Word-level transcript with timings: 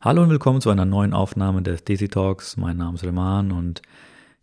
Hallo 0.00 0.22
und 0.22 0.30
willkommen 0.30 0.60
zu 0.60 0.70
einer 0.70 0.84
neuen 0.84 1.12
Aufnahme 1.12 1.60
des 1.60 1.82
Daisy 1.82 2.06
Talks. 2.06 2.56
Mein 2.56 2.76
Name 2.76 2.94
ist 2.94 3.02
Reman 3.02 3.50
und 3.50 3.82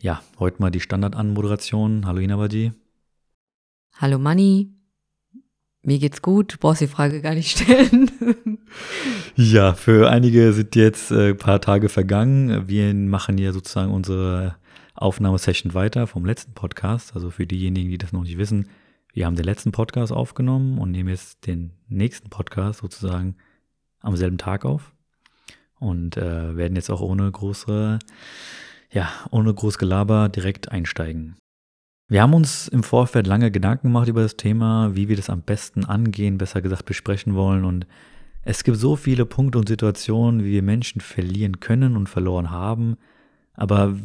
ja, 0.01 0.21
heute 0.38 0.62
mal 0.62 0.70
die 0.70 0.81
Standardanmoderation. 0.81 2.05
Hallo 2.05 2.20
Inabaji. 2.20 2.74
Hallo 3.94 4.20
Manni. 4.20 4.73
Mir 5.81 5.97
geht's 5.97 6.21
gut, 6.21 6.54
du 6.54 6.57
brauchst 6.57 6.81
die 6.81 6.88
Frage 6.88 7.21
gar 7.21 7.36
nicht 7.36 7.57
stellen. 7.57 8.12
ja, 9.38 9.76
für 9.76 10.10
einige 10.10 10.52
sind 10.52 10.76
jetzt 10.76 11.12
äh, 11.12 11.30
ein 11.30 11.38
paar 11.38 11.62
Tage 11.62 11.88
vergangen. 11.88 12.68
Wir 12.68 12.94
machen 12.94 13.38
hier 13.38 13.54
sozusagen 13.54 13.94
unsere 13.94 14.58
Aufnahmesession 14.94 15.74
weiter 15.74 16.06
vom 16.06 16.26
letzten 16.26 16.54
Podcast. 16.54 17.16
Also 17.16 17.32
für 17.32 17.48
diejenigen, 17.48 17.90
die 17.90 17.98
das 17.98 18.12
noch 18.12 18.24
nicht 18.24 18.38
wissen, 18.38 18.68
wir 19.14 19.26
haben 19.26 19.38
den 19.38 19.46
letzten 19.46 19.72
Podcast 19.72 20.12
aufgenommen 20.12 20.80
und 20.80 20.92
nehmen 20.92 21.08
jetzt 21.08 21.48
den 21.48 21.72
nächsten 21.88 22.30
Podcast 22.30 22.82
sozusagen 22.82 23.38
am 24.02 24.18
selben 24.18 24.38
Tag 24.38 24.66
auf 24.66 24.95
und 25.86 26.17
äh, 26.17 26.55
werden 26.55 26.75
jetzt 26.75 26.89
auch 26.89 27.02
ohne 27.02 27.31
große, 27.31 27.99
ja, 28.91 29.09
ohne 29.31 29.53
groß 29.53 29.77
Gelaber 29.77 30.30
direkt 30.30 30.71
einsteigen. 30.71 31.35
Wir 32.07 32.21
haben 32.21 32.34
uns 32.34 32.67
im 32.67 32.84
Vorfeld 32.84 33.26
lange 33.26 33.49
Gedanken 33.49 33.88
gemacht 33.88 34.07
über 34.07 34.21
das 34.21 34.38
Thema, 34.38 34.95
wie 34.95 35.09
wir 35.09 35.16
das 35.16 35.29
am 35.29 35.41
besten 35.41 35.85
angehen, 35.85 36.38
besser 36.38 36.62
gesagt 36.62 36.85
besprechen 36.85 37.35
wollen 37.35 37.66
und 37.66 37.88
es 38.43 38.63
gibt 38.63 38.77
so 38.77 38.95
viele 38.95 39.26
Punkte 39.26 39.57
und 39.57 39.67
Situationen, 39.67 40.43
wie 40.43 40.52
wir 40.52 40.62
Menschen 40.62 41.02
verlieren 41.02 41.59
können 41.59 41.98
und 41.98 42.07
verloren 42.07 42.52
haben, 42.52 42.98
aber 43.55 43.95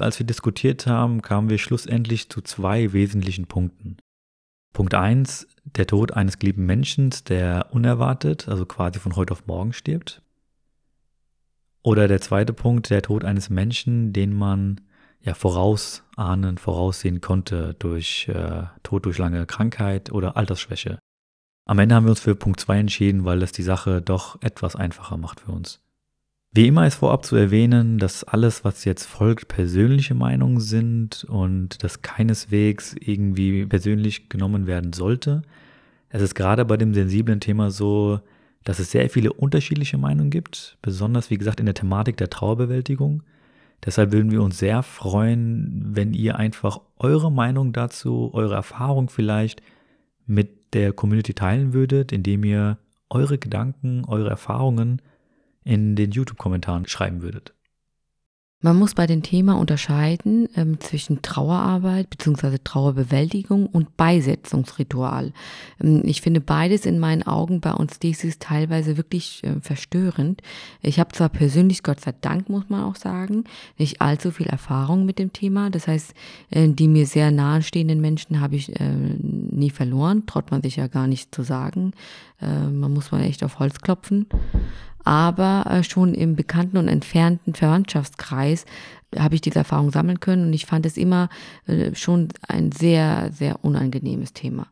als 0.00 0.18
wir 0.18 0.26
diskutiert 0.26 0.86
haben, 0.86 1.22
kamen 1.22 1.50
wir 1.50 1.58
schlussendlich 1.58 2.28
zu 2.28 2.40
zwei 2.40 2.92
wesentlichen 2.92 3.46
Punkten. 3.46 3.98
Punkt 4.72 4.94
eins: 4.94 5.46
der 5.64 5.86
Tod 5.86 6.12
eines 6.12 6.38
geliebten 6.38 6.66
Menschen, 6.66 7.10
der 7.28 7.68
unerwartet, 7.70 8.48
also 8.48 8.66
quasi 8.66 8.98
von 8.98 9.14
heute 9.14 9.32
auf 9.32 9.46
morgen 9.46 9.72
stirbt. 9.72 10.22
Oder 11.84 12.08
der 12.08 12.22
zweite 12.22 12.54
Punkt, 12.54 12.88
der 12.88 13.02
Tod 13.02 13.24
eines 13.24 13.50
Menschen, 13.50 14.14
den 14.14 14.32
man 14.32 14.80
ja 15.20 15.34
vorausahnen, 15.34 16.56
voraussehen 16.56 17.20
konnte 17.20 17.76
durch 17.78 18.26
äh, 18.28 18.64
Tod 18.82 19.04
durch 19.04 19.18
lange 19.18 19.44
Krankheit 19.44 20.10
oder 20.10 20.36
Altersschwäche. 20.36 20.98
Am 21.66 21.78
Ende 21.78 21.94
haben 21.94 22.06
wir 22.06 22.10
uns 22.10 22.20
für 22.20 22.34
Punkt 22.34 22.58
2 22.58 22.78
entschieden, 22.78 23.24
weil 23.26 23.38
das 23.38 23.52
die 23.52 23.62
Sache 23.62 24.00
doch 24.00 24.40
etwas 24.42 24.76
einfacher 24.76 25.18
macht 25.18 25.40
für 25.40 25.52
uns. 25.52 25.80
Wie 26.52 26.68
immer 26.68 26.86
ist 26.86 26.96
vorab 26.96 27.24
zu 27.26 27.36
erwähnen, 27.36 27.98
dass 27.98 28.24
alles, 28.24 28.64
was 28.64 28.84
jetzt 28.86 29.04
folgt, 29.04 29.48
persönliche 29.48 30.14
Meinungen 30.14 30.60
sind 30.60 31.24
und 31.24 31.82
das 31.82 32.00
keineswegs 32.00 32.94
irgendwie 32.98 33.66
persönlich 33.66 34.30
genommen 34.30 34.66
werden 34.66 34.94
sollte. 34.94 35.42
Es 36.08 36.22
ist 36.22 36.34
gerade 36.34 36.64
bei 36.64 36.76
dem 36.78 36.94
sensiblen 36.94 37.40
Thema 37.40 37.70
so, 37.70 38.20
dass 38.64 38.78
es 38.78 38.90
sehr 38.90 39.08
viele 39.10 39.32
unterschiedliche 39.32 39.98
Meinungen 39.98 40.30
gibt, 40.30 40.78
besonders 40.82 41.30
wie 41.30 41.38
gesagt 41.38 41.60
in 41.60 41.66
der 41.66 41.74
Thematik 41.74 42.16
der 42.16 42.30
Trauerbewältigung. 42.30 43.22
Deshalb 43.84 44.12
würden 44.12 44.30
wir 44.30 44.42
uns 44.42 44.58
sehr 44.58 44.82
freuen, 44.82 45.82
wenn 45.94 46.14
ihr 46.14 46.36
einfach 46.36 46.80
eure 46.98 47.30
Meinung 47.30 47.72
dazu, 47.72 48.30
eure 48.32 48.54
Erfahrung 48.54 49.10
vielleicht 49.10 49.62
mit 50.26 50.74
der 50.74 50.92
Community 50.92 51.34
teilen 51.34 51.74
würdet, 51.74 52.10
indem 52.10 52.44
ihr 52.44 52.78
eure 53.10 53.38
Gedanken, 53.38 54.04
eure 54.06 54.30
Erfahrungen 54.30 55.02
in 55.64 55.96
den 55.96 56.10
YouTube-Kommentaren 56.10 56.86
schreiben 56.86 57.22
würdet. 57.22 57.54
Man 58.64 58.78
muss 58.78 58.94
bei 58.94 59.06
dem 59.06 59.22
Thema 59.22 59.58
unterscheiden 59.58 60.48
ähm, 60.56 60.80
zwischen 60.80 61.20
Trauerarbeit 61.20 62.08
bzw. 62.08 62.56
Trauerbewältigung 62.64 63.66
und 63.66 63.98
Beisetzungsritual. 63.98 65.34
Ähm, 65.82 66.00
ich 66.06 66.22
finde 66.22 66.40
beides 66.40 66.86
in 66.86 66.98
meinen 66.98 67.24
Augen 67.24 67.60
bei 67.60 67.74
uns 67.74 67.98
dieses 67.98 68.38
teilweise 68.38 68.96
wirklich 68.96 69.44
äh, 69.44 69.60
verstörend. 69.60 70.40
Ich 70.80 70.98
habe 70.98 71.12
zwar 71.12 71.28
persönlich, 71.28 71.82
Gott 71.82 72.00
sei 72.00 72.14
Dank, 72.22 72.48
muss 72.48 72.70
man 72.70 72.84
auch 72.84 72.96
sagen, 72.96 73.44
nicht 73.76 74.00
allzu 74.00 74.30
viel 74.30 74.46
Erfahrung 74.46 75.04
mit 75.04 75.18
dem 75.18 75.34
Thema. 75.34 75.68
Das 75.68 75.86
heißt, 75.86 76.14
äh, 76.48 76.66
die 76.70 76.88
mir 76.88 77.04
sehr 77.04 77.30
nahestehenden 77.30 78.00
Menschen 78.00 78.40
habe 78.40 78.56
ich 78.56 78.80
äh, 78.80 78.94
nie 79.20 79.68
verloren, 79.68 80.24
traut 80.24 80.50
man 80.50 80.62
sich 80.62 80.76
ja 80.76 80.86
gar 80.86 81.06
nicht 81.06 81.34
zu 81.34 81.42
sagen. 81.42 81.92
Äh, 82.40 82.70
man 82.70 82.94
muss 82.94 83.12
mal 83.12 83.20
echt 83.20 83.44
auf 83.44 83.58
Holz 83.58 83.82
klopfen 83.82 84.26
aber 85.04 85.66
äh, 85.70 85.84
schon 85.84 86.14
im 86.14 86.34
bekannten 86.34 86.78
und 86.78 86.88
entfernten 86.88 87.54
Verwandtschaftskreis 87.54 88.64
habe 89.16 89.34
ich 89.34 89.40
diese 89.40 89.58
Erfahrung 89.60 89.90
sammeln 89.90 90.20
können 90.20 90.46
und 90.46 90.52
ich 90.52 90.66
fand 90.66 90.86
es 90.86 90.96
immer 90.96 91.28
äh, 91.66 91.94
schon 91.94 92.28
ein 92.48 92.72
sehr, 92.72 93.30
sehr 93.32 93.64
unangenehmes 93.64 94.32
Thema. 94.32 94.66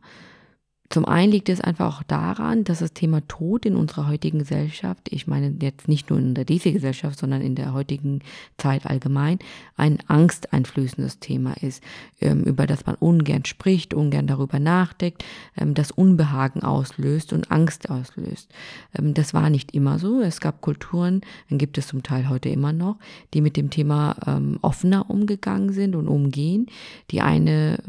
Zum 0.93 1.05
einen 1.05 1.31
liegt 1.31 1.49
es 1.49 1.59
einfach 1.59 1.97
auch 1.97 2.03
daran, 2.03 2.65
dass 2.65 2.77
das 2.77 2.93
Thema 2.93 3.27
Tod 3.27 3.65
in 3.65 3.75
unserer 3.75 4.07
heutigen 4.07 4.37
Gesellschaft, 4.37 5.09
ich 5.09 5.25
meine 5.25 5.51
jetzt 5.59 5.87
nicht 5.87 6.11
nur 6.11 6.19
in 6.19 6.35
der 6.35 6.45
diese 6.45 6.71
Gesellschaft, 6.71 7.17
sondern 7.17 7.41
in 7.41 7.55
der 7.55 7.73
heutigen 7.73 8.19
Zeit 8.59 8.85
allgemein, 8.85 9.39
ein 9.75 9.97
angsteinflößendes 10.05 11.17
Thema 11.17 11.53
ist, 11.53 11.83
ähm, 12.21 12.43
über 12.43 12.67
das 12.67 12.85
man 12.85 12.93
ungern 12.93 13.43
spricht, 13.43 13.95
ungern 13.95 14.27
darüber 14.27 14.59
nachdenkt, 14.59 15.25
ähm, 15.57 15.73
das 15.73 15.89
Unbehagen 15.89 16.61
auslöst 16.61 17.33
und 17.33 17.49
Angst 17.49 17.89
auslöst. 17.89 18.51
Ähm, 18.95 19.15
das 19.15 19.33
war 19.33 19.49
nicht 19.49 19.73
immer 19.73 19.97
so. 19.97 20.21
Es 20.21 20.41
gab 20.41 20.61
Kulturen, 20.61 21.21
dann 21.49 21.57
gibt 21.57 21.79
es 21.79 21.87
zum 21.87 22.03
Teil 22.03 22.29
heute 22.29 22.49
immer 22.49 22.71
noch, 22.71 22.97
die 23.33 23.41
mit 23.41 23.57
dem 23.57 23.71
Thema 23.71 24.15
offener 24.61 25.09
umgegangen 25.09 25.73
sind 25.73 25.95
und 25.95 26.07
umgehen. 26.07 26.67
Die 27.09 27.21
eine 27.21 27.79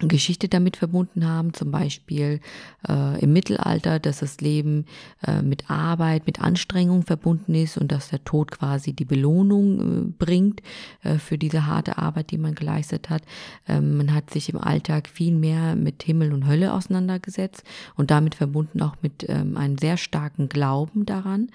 Geschichte 0.00 0.48
damit 0.48 0.76
verbunden 0.76 1.26
haben, 1.26 1.54
zum 1.54 1.70
Beispiel 1.70 2.40
äh, 2.86 3.18
im 3.20 3.32
Mittelalter, 3.32 3.98
dass 3.98 4.18
das 4.18 4.40
Leben 4.42 4.84
äh, 5.26 5.40
mit 5.40 5.70
Arbeit, 5.70 6.26
mit 6.26 6.40
Anstrengung 6.40 7.02
verbunden 7.02 7.54
ist 7.54 7.78
und 7.78 7.90
dass 7.92 8.10
der 8.10 8.22
Tod 8.22 8.50
quasi 8.50 8.92
die 8.92 9.06
Belohnung 9.06 9.80
äh, 9.80 10.12
bringt 10.18 10.60
äh, 11.02 11.16
für 11.16 11.38
diese 11.38 11.66
harte 11.66 11.96
Arbeit, 11.96 12.30
die 12.30 12.36
man 12.36 12.54
geleistet 12.54 13.08
hat. 13.08 13.22
Ähm, 13.66 13.96
man 13.96 14.12
hat 14.12 14.28
sich 14.28 14.50
im 14.50 14.58
Alltag 14.58 15.08
viel 15.08 15.34
mehr 15.34 15.76
mit 15.76 16.02
Himmel 16.02 16.34
und 16.34 16.46
Hölle 16.46 16.74
auseinandergesetzt 16.74 17.64
und 17.96 18.10
damit 18.10 18.34
verbunden 18.34 18.82
auch 18.82 18.96
mit 19.00 19.24
ähm, 19.28 19.56
einem 19.56 19.78
sehr 19.78 19.96
starken 19.96 20.50
Glauben 20.50 21.06
daran. 21.06 21.48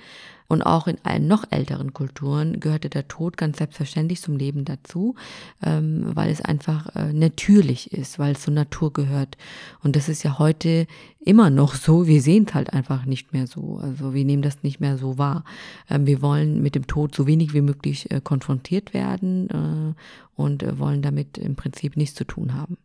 Und 0.52 0.64
auch 0.64 0.88
in 0.88 0.98
allen 1.04 1.30
noch 1.30 1.46
älteren 1.50 1.94
Kulturen 1.94 2.60
gehörte 2.60 2.90
der 2.90 3.08
Tod 3.08 3.38
ganz 3.38 3.60
selbstverständlich 3.60 4.22
zum 4.22 4.36
Leben 4.36 4.66
dazu, 4.66 5.16
ähm, 5.64 6.12
weil 6.14 6.30
es 6.30 6.42
einfach 6.42 6.94
äh, 6.94 7.14
natürlich 7.14 7.94
ist, 7.94 8.20
weil 8.20 8.34
es 8.34 8.42
zur 8.42 8.54
Natur 8.54 8.92
gehört. 8.92 9.38
Und 9.82 9.96
das 9.96 10.10
ist 10.10 10.24
ja 10.24 10.40
heute 10.40 10.88
immer 11.22 11.50
noch 11.50 11.74
so. 11.74 12.06
Wir 12.06 12.22
sehen 12.22 12.48
es 12.50 12.54
halt 12.54 12.74
einfach 12.74 13.06
nicht 13.06 13.32
mehr 13.32 13.48
so. 13.48 13.78
Also 13.78 14.14
wir 14.14 14.26
nehmen 14.26 14.42
das 14.42 14.62
nicht 14.62 14.82
mehr 14.82 14.98
so 14.98 15.18
wahr. 15.18 15.46
Ähm, 15.90 16.06
wir 16.06 16.22
wollen 16.22 16.62
mit 16.62 16.76
dem 16.76 16.86
Tod 16.86 17.16
so 17.16 17.28
wenig 17.28 17.54
wie 17.54 17.62
möglich 17.62 18.12
äh, 18.12 18.20
konfrontiert 18.20 18.94
werden 18.94 19.50
äh, 19.50 19.94
und 20.36 20.64
äh, 20.64 20.78
wollen 20.78 21.02
damit 21.02 21.38
im 21.38 21.56
Prinzip 21.56 21.96
nichts 21.96 22.16
zu 22.16 22.26
tun 22.26 22.56
haben. 22.56 22.76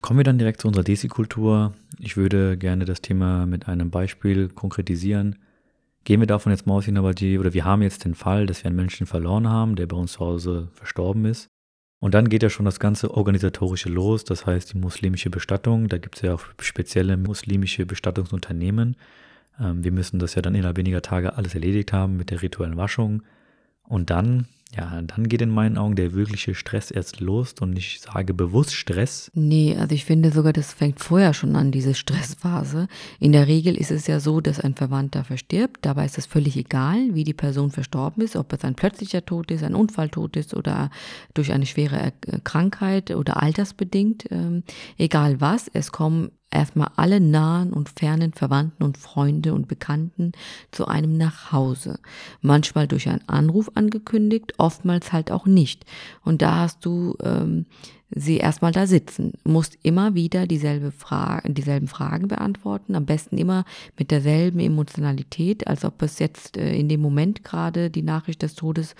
Kommen 0.00 0.18
wir 0.18 0.24
dann 0.24 0.38
direkt 0.38 0.60
zu 0.60 0.66
unserer 0.66 0.82
Desi-Kultur. 0.82 1.74
Ich 2.00 2.16
würde 2.16 2.58
gerne 2.58 2.86
das 2.86 3.02
Thema 3.02 3.46
mit 3.46 3.68
einem 3.68 3.90
Beispiel 3.90 4.48
konkretisieren. 4.48 5.36
Gehen 6.04 6.20
wir 6.20 6.26
davon 6.26 6.50
jetzt 6.50 6.66
mal 6.66 6.74
aus, 6.74 6.88
oder 6.88 7.54
wir 7.54 7.64
haben 7.64 7.82
jetzt 7.82 8.04
den 8.04 8.14
Fall, 8.14 8.46
dass 8.46 8.64
wir 8.64 8.68
einen 8.68 8.76
Menschen 8.76 9.06
verloren 9.06 9.48
haben, 9.48 9.76
der 9.76 9.86
bei 9.86 9.96
uns 9.96 10.12
zu 10.12 10.20
Hause 10.20 10.68
verstorben 10.72 11.24
ist. 11.24 11.48
Und 12.00 12.14
dann 12.14 12.28
geht 12.28 12.42
ja 12.42 12.50
schon 12.50 12.64
das 12.64 12.80
ganze 12.80 13.14
Organisatorische 13.14 13.88
los, 13.88 14.24
das 14.24 14.44
heißt 14.44 14.72
die 14.72 14.78
muslimische 14.78 15.30
Bestattung. 15.30 15.86
Da 15.86 15.98
gibt 15.98 16.16
es 16.16 16.22
ja 16.22 16.34
auch 16.34 16.42
spezielle 16.60 17.16
muslimische 17.16 17.86
Bestattungsunternehmen. 17.86 18.96
Ähm, 19.60 19.84
wir 19.84 19.92
müssen 19.92 20.18
das 20.18 20.34
ja 20.34 20.42
dann 20.42 20.56
innerhalb 20.56 20.76
weniger 20.76 21.02
Tage 21.02 21.36
alles 21.36 21.54
erledigt 21.54 21.92
haben 21.92 22.16
mit 22.16 22.30
der 22.30 22.42
rituellen 22.42 22.76
Waschung. 22.76 23.22
Und 23.84 24.10
dann 24.10 24.48
ja, 24.74 25.02
dann 25.02 25.28
geht 25.28 25.42
in 25.42 25.50
meinen 25.50 25.76
Augen 25.76 25.96
der 25.96 26.14
wirkliche 26.14 26.54
Stress 26.54 26.90
erst 26.90 27.20
los 27.20 27.54
und 27.60 27.76
ich 27.76 28.00
sage 28.00 28.32
bewusst 28.32 28.74
Stress. 28.74 29.30
Nee, 29.34 29.76
also 29.76 29.94
ich 29.94 30.06
finde 30.06 30.32
sogar, 30.32 30.54
das 30.54 30.72
fängt 30.72 31.00
vorher 31.00 31.34
schon 31.34 31.56
an, 31.56 31.72
diese 31.72 31.94
Stressphase. 31.94 32.88
In 33.20 33.32
der 33.32 33.48
Regel 33.48 33.76
ist 33.76 33.90
es 33.90 34.06
ja 34.06 34.18
so, 34.18 34.40
dass 34.40 34.60
ein 34.60 34.74
Verwandter 34.74 35.24
verstirbt. 35.24 35.78
Dabei 35.82 36.06
ist 36.06 36.16
es 36.16 36.24
völlig 36.24 36.56
egal, 36.56 37.14
wie 37.14 37.24
die 37.24 37.34
Person 37.34 37.70
verstorben 37.70 38.24
ist, 38.24 38.34
ob 38.34 38.52
es 38.54 38.64
ein 38.64 38.74
plötzlicher 38.74 39.24
Tod 39.24 39.50
ist, 39.50 39.62
ein 39.62 39.74
Unfalltod 39.74 40.36
ist 40.36 40.54
oder 40.54 40.90
durch 41.34 41.52
eine 41.52 41.66
schwere 41.66 42.12
Krankheit 42.42 43.10
oder 43.10 43.42
altersbedingt. 43.42 44.24
Ähm, 44.30 44.62
egal 44.96 45.40
was, 45.42 45.68
es 45.72 45.92
kommen 45.92 46.30
erstmal 46.52 46.90
alle 46.96 47.20
nahen 47.20 47.72
und 47.72 47.88
fernen 47.88 48.32
Verwandten 48.32 48.84
und 48.84 48.98
Freunde 48.98 49.54
und 49.54 49.68
Bekannten 49.68 50.32
zu 50.70 50.86
einem 50.86 51.16
nach 51.16 51.52
Hause. 51.52 51.98
Manchmal 52.40 52.86
durch 52.86 53.08
einen 53.08 53.28
Anruf 53.28 53.70
angekündigt, 53.74 54.54
oftmals 54.58 55.12
halt 55.12 55.32
auch 55.32 55.46
nicht. 55.46 55.84
Und 56.24 56.42
da 56.42 56.56
hast 56.56 56.84
du 56.84 57.16
ähm, 57.22 57.66
sie 58.14 58.36
erstmal 58.38 58.72
da 58.72 58.86
sitzen, 58.86 59.32
musst 59.44 59.78
immer 59.82 60.14
wieder 60.14 60.46
dieselbe 60.46 60.92
Frage, 60.92 61.52
dieselben 61.52 61.88
Fragen 61.88 62.28
beantworten, 62.28 62.94
am 62.94 63.06
besten 63.06 63.38
immer 63.38 63.64
mit 63.98 64.10
derselben 64.10 64.60
Emotionalität, 64.60 65.66
als 65.66 65.84
ob 65.84 66.02
es 66.02 66.18
jetzt 66.18 66.56
äh, 66.56 66.74
in 66.74 66.88
dem 66.88 67.00
Moment 67.00 67.44
gerade 67.44 67.90
die 67.90 68.02
Nachricht 68.02 68.42
des 68.42 68.54
Todes, 68.54 68.94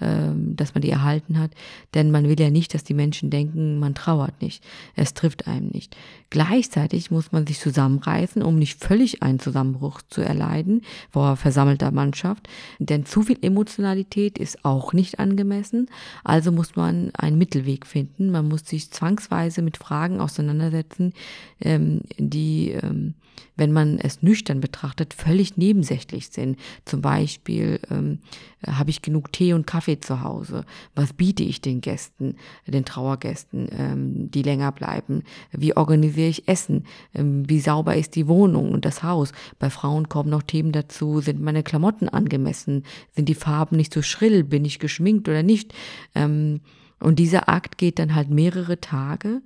äh, 0.00 0.28
dass 0.34 0.74
man 0.74 0.82
die 0.82 0.90
erhalten 0.90 1.38
hat, 1.38 1.52
denn 1.94 2.10
man 2.10 2.28
will 2.28 2.38
ja 2.38 2.50
nicht, 2.50 2.74
dass 2.74 2.84
die 2.84 2.94
Menschen 2.94 3.30
denken, 3.30 3.78
man 3.78 3.94
trauert 3.94 4.40
nicht, 4.42 4.62
es 4.94 5.14
trifft 5.14 5.46
einem 5.46 5.68
nicht. 5.68 5.96
Gleichzeitig 6.30 7.10
muss 7.10 7.32
man 7.32 7.46
sich 7.46 7.58
zusammenreißen, 7.60 8.42
um 8.42 8.58
nicht 8.58 8.82
völlig 8.84 9.22
einen 9.22 9.40
Zusammenbruch 9.40 10.02
zu 10.08 10.20
erleiden 10.20 10.82
vor 11.10 11.36
versammelter 11.36 11.90
Mannschaft, 11.90 12.48
denn 12.78 13.06
zu 13.06 13.22
viel 13.22 13.38
Emotionalität 13.40 14.38
ist 14.38 14.64
auch 14.64 14.92
nicht 14.92 15.18
angemessen, 15.18 15.88
also 16.22 16.52
muss 16.52 16.76
man 16.76 17.10
einen 17.14 17.38
Mittelweg 17.38 17.86
finden, 17.86 18.30
man 18.30 18.48
muss 18.48 18.57
muss 18.58 18.68
sich 18.68 18.90
zwangsweise 18.90 19.62
mit 19.62 19.76
Fragen 19.76 20.20
auseinandersetzen, 20.20 21.12
ähm, 21.60 22.00
die, 22.18 22.70
ähm, 22.70 23.14
wenn 23.56 23.72
man 23.72 23.98
es 23.98 24.22
nüchtern 24.22 24.60
betrachtet, 24.60 25.14
völlig 25.14 25.56
nebensächlich 25.56 26.28
sind. 26.28 26.58
Zum 26.84 27.00
Beispiel, 27.00 27.80
ähm, 27.90 28.18
habe 28.66 28.90
ich 28.90 29.00
genug 29.00 29.32
Tee 29.32 29.52
und 29.52 29.66
Kaffee 29.66 30.00
zu 30.00 30.22
Hause? 30.22 30.64
Was 30.96 31.12
biete 31.12 31.44
ich 31.44 31.60
den 31.60 31.80
Gästen, 31.80 32.34
den 32.66 32.84
Trauergästen, 32.84 33.68
ähm, 33.70 34.30
die 34.32 34.42
länger 34.42 34.72
bleiben? 34.72 35.22
Wie 35.52 35.76
organisiere 35.76 36.28
ich 36.28 36.48
Essen? 36.48 36.84
Ähm, 37.14 37.48
wie 37.48 37.60
sauber 37.60 37.94
ist 37.94 38.16
die 38.16 38.26
Wohnung 38.26 38.72
und 38.72 38.84
das 38.84 39.04
Haus? 39.04 39.32
Bei 39.60 39.70
Frauen 39.70 40.08
kommen 40.08 40.30
noch 40.30 40.42
Themen 40.42 40.72
dazu, 40.72 41.20
sind 41.20 41.40
meine 41.40 41.62
Klamotten 41.62 42.08
angemessen? 42.08 42.82
Sind 43.14 43.28
die 43.28 43.36
Farben 43.36 43.76
nicht 43.76 43.94
so 43.94 44.02
schrill? 44.02 44.42
Bin 44.42 44.64
ich 44.64 44.80
geschminkt 44.80 45.28
oder 45.28 45.44
nicht? 45.44 45.72
Ähm, 46.16 46.60
und 47.00 47.18
dieser 47.18 47.48
Akt 47.48 47.78
geht 47.78 47.98
dann 47.98 48.14
halt 48.14 48.30
mehrere 48.30 48.80
Tage, 48.80 49.42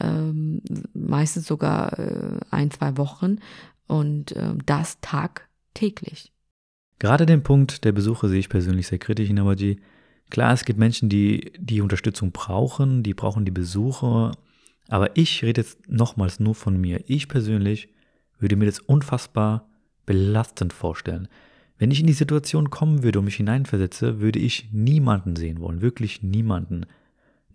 ähm, 0.00 0.62
meistens 0.94 1.46
sogar 1.46 1.98
äh, 1.98 2.38
ein, 2.50 2.70
zwei 2.70 2.96
Wochen 2.96 3.38
und 3.86 4.32
äh, 4.32 4.54
das 4.66 5.00
tagtäglich. 5.00 6.32
Gerade 6.98 7.26
den 7.26 7.42
Punkt 7.42 7.84
der 7.84 7.92
Besuche 7.92 8.28
sehe 8.28 8.38
ich 8.38 8.48
persönlich 8.48 8.86
sehr 8.86 8.98
kritisch 8.98 9.28
in 9.28 9.38
Abaji. 9.38 9.80
Klar, 10.30 10.52
es 10.52 10.64
gibt 10.64 10.78
Menschen, 10.78 11.08
die 11.08 11.52
die 11.58 11.80
Unterstützung 11.80 12.32
brauchen, 12.32 13.02
die 13.02 13.14
brauchen 13.14 13.44
die 13.44 13.50
Besuche, 13.50 14.32
aber 14.88 15.16
ich 15.16 15.42
rede 15.42 15.60
jetzt 15.60 15.88
nochmals 15.88 16.40
nur 16.40 16.54
von 16.54 16.80
mir. 16.80 17.02
Ich 17.06 17.28
persönlich 17.28 17.88
würde 18.38 18.56
mir 18.56 18.66
das 18.66 18.78
unfassbar 18.78 19.68
belastend 20.06 20.72
vorstellen. 20.72 21.28
Wenn 21.78 21.90
ich 21.90 22.00
in 22.00 22.06
die 22.06 22.12
Situation 22.12 22.70
kommen 22.70 23.02
würde 23.02 23.18
und 23.18 23.24
mich 23.24 23.36
hineinversetze, 23.36 24.20
würde 24.20 24.38
ich 24.38 24.68
niemanden 24.72 25.36
sehen 25.36 25.60
wollen, 25.60 25.80
wirklich 25.80 26.22
niemanden. 26.22 26.86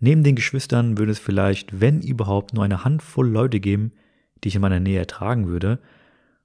Neben 0.00 0.22
den 0.22 0.36
Geschwistern 0.36 0.98
würde 0.98 1.12
es 1.12 1.18
vielleicht, 1.18 1.80
wenn 1.80 2.00
überhaupt, 2.00 2.54
nur 2.54 2.64
eine 2.64 2.84
Handvoll 2.84 3.28
Leute 3.28 3.60
geben, 3.60 3.92
die 4.42 4.48
ich 4.48 4.54
in 4.54 4.60
meiner 4.60 4.80
Nähe 4.80 4.98
ertragen 4.98 5.48
würde. 5.48 5.78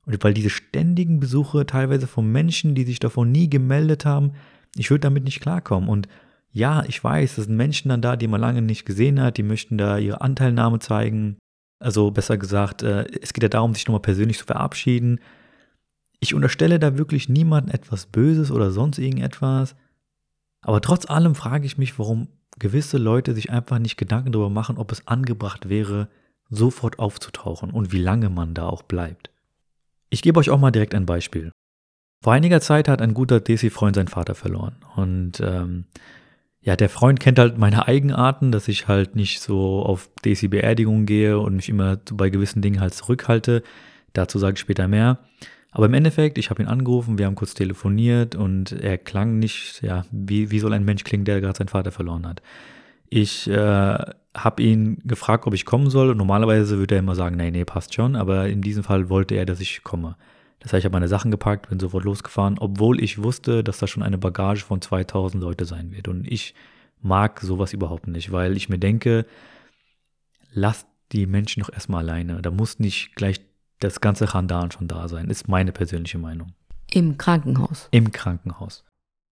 Und 0.06 0.22
weil 0.24 0.34
diese 0.34 0.50
ständigen 0.50 1.20
Besuche 1.20 1.66
teilweise 1.66 2.08
von 2.08 2.32
Menschen, 2.32 2.76
die 2.76 2.84
sich 2.84 3.00
davon 3.00 3.32
nie 3.32 3.50
gemeldet 3.50 4.06
haben, 4.06 4.32
ich 4.76 4.90
würde 4.90 5.02
damit 5.02 5.24
nicht 5.24 5.40
klarkommen. 5.40 5.88
Und 5.88 6.08
ja, 6.52 6.84
ich 6.88 7.04
weiß, 7.04 7.38
es 7.38 7.46
sind 7.46 7.56
Menschen 7.56 7.90
dann 7.90 8.02
da, 8.02 8.16
die 8.16 8.28
man 8.28 8.42
lange 8.42 8.62
nicht 8.62 8.86
gesehen 8.86 9.22
hat, 9.22 9.38
die 9.38 9.44
möchten 9.44 9.78
da 9.78 9.98
ihre 9.98 10.22
Anteilnahme 10.22 10.80
zeigen. 10.80 11.38
Also 11.80 12.12
besser 12.12 12.38
gesagt, 12.38 12.84
äh, 12.84 13.06
es 13.22 13.34
geht 13.34 13.44
ja 13.44 13.50
darum, 13.50 13.74
sich 13.74 13.88
nochmal 13.88 14.02
persönlich 14.02 14.38
zu 14.38 14.46
verabschieden. 14.46 15.20
Ich 16.24 16.34
unterstelle 16.34 16.80
da 16.80 16.98
wirklich 16.98 17.28
niemandem 17.28 17.76
etwas 17.76 18.06
Böses 18.06 18.50
oder 18.50 18.72
sonst 18.72 18.98
irgendetwas. 18.98 19.76
Aber 20.62 20.80
trotz 20.80 21.06
allem 21.10 21.36
frage 21.36 21.66
ich 21.66 21.78
mich, 21.78 22.00
warum 22.00 22.30
gewisse 22.58 22.98
Leute 22.98 23.34
sich 23.34 23.52
einfach 23.52 23.78
nicht 23.78 23.98
Gedanken 23.98 24.32
darüber 24.32 24.50
machen, 24.50 24.78
ob 24.78 24.94
es 24.94 25.06
angebracht 25.06 25.68
wäre, 25.68 26.08
sofort 26.50 26.98
aufzutauchen 26.98 27.72
und 27.72 27.92
wie 27.92 28.00
lange 28.00 28.30
man 28.30 28.54
da 28.54 28.68
auch 28.68 28.84
bleibt. 28.84 29.32
Ich 30.10 30.22
gebe 30.22 30.40
euch 30.40 30.50
auch 30.50 30.62
mal 30.62 30.72
direkt 30.72 30.96
ein 30.96 31.06
Beispiel. 31.06 31.52
Vor 32.22 32.32
einiger 32.32 32.62
Zeit 32.62 32.88
hat 32.88 33.02
ein 33.02 33.14
guter 33.14 33.42
Desi-Freund 33.42 33.98
seinen 33.98 34.08
Vater 34.08 34.34
verloren. 34.34 34.78
Und 34.96 35.42
ähm, 35.42 35.88
ja, 36.62 36.78
der 36.78 36.88
Freund 36.88 37.20
kennt 37.20 37.38
halt 37.38 37.58
meine 37.58 37.86
Eigenarten, 37.86 38.54
dass 38.54 38.70
ich 38.70 38.88
halt 38.88 39.18
nicht 39.18 39.42
so 39.42 39.84
auf 39.84 40.10
Desi-Beerdigungen 40.24 41.06
gehe 41.06 41.38
und 41.38 41.58
mich 41.58 41.68
immer 41.68 41.98
bei 42.14 42.30
gewissen 42.30 42.62
Dingen 42.62 42.80
halt 42.80 42.94
zurückhalte. 42.94 43.62
Dazu 44.14 44.40
sage 44.40 44.54
ich 44.54 44.62
später 44.62 44.88
mehr. 44.88 45.20
Aber 45.74 45.88
im 45.88 45.94
Endeffekt, 45.96 46.38
ich 46.38 46.52
habe 46.52 46.62
ihn 46.62 46.68
angerufen, 46.68 47.18
wir 47.18 47.26
haben 47.26 47.34
kurz 47.36 47.56
telefoniert 47.56 48.36
und 48.36 48.72
er 48.72 49.00
klang 49.00 49.40
nicht, 49.40 49.82
ja, 49.82 50.06
wie, 50.12 50.52
wie 50.52 50.60
soll 50.60 50.72
ein 50.72 50.86
Mensch 50.86 51.04
klingen, 51.04 51.26
der 51.26 51.42
gerade 51.42 51.58
seinen 51.58 51.68
Vater 51.68 51.92
verloren 51.92 52.28
hat. 52.28 52.44
Ich 53.10 53.50
äh, 53.50 53.98
habe 54.36 54.62
ihn 54.62 55.00
gefragt, 55.04 55.48
ob 55.48 55.54
ich 55.56 55.66
kommen 55.66 55.90
soll. 55.90 56.14
Normalerweise 56.14 56.78
würde 56.78 56.96
er 56.96 57.00
immer 57.00 57.16
sagen, 57.16 57.38
nee, 57.38 57.50
nee, 57.50 57.66
passt 57.66 57.96
schon. 57.96 58.16
Aber 58.16 58.48
in 58.48 58.62
diesem 58.62 58.84
Fall 58.84 59.10
wollte 59.10 59.34
er, 59.34 59.46
dass 59.46 59.60
ich 59.60 59.84
komme. 59.84 60.16
Das 60.60 60.74
heißt, 60.74 60.82
ich 60.82 60.86
habe 60.86 60.94
meine 60.94 61.08
Sachen 61.08 61.32
gepackt, 61.32 61.70
bin 61.70 61.80
sofort 61.80 62.06
losgefahren, 62.06 62.58
obwohl 62.60 63.04
ich 63.04 63.22
wusste, 63.22 63.64
dass 63.64 63.80
da 63.80 63.88
schon 63.88 64.04
eine 64.04 64.18
Bagage 64.20 64.64
von 64.64 64.80
2000 64.80 65.44
Leute 65.44 65.66
sein 65.66 65.92
wird. 65.92 66.08
Und 66.08 66.32
ich 66.32 66.54
mag 67.02 67.42
sowas 67.42 67.74
überhaupt 67.74 68.08
nicht, 68.08 68.32
weil 68.32 68.56
ich 68.58 68.70
mir 68.70 68.80
denke, 68.80 69.26
lasst 70.54 70.88
die 71.12 71.26
Menschen 71.26 71.64
doch 71.64 71.74
erstmal 71.74 72.08
alleine. 72.08 72.42
Da 72.42 72.52
muss 72.52 72.80
nicht 72.80 73.16
gleich 73.16 73.42
das 73.84 74.02
ganze 74.02 74.26
Khandan 74.26 74.72
schon 74.72 74.88
da 74.88 75.08
sein, 75.08 75.30
ist 75.30 75.48
meine 75.48 75.72
persönliche 75.72 76.18
Meinung. 76.18 76.54
Im 76.92 77.18
Krankenhaus. 77.18 77.88
Im 77.92 78.12
Krankenhaus. 78.12 78.84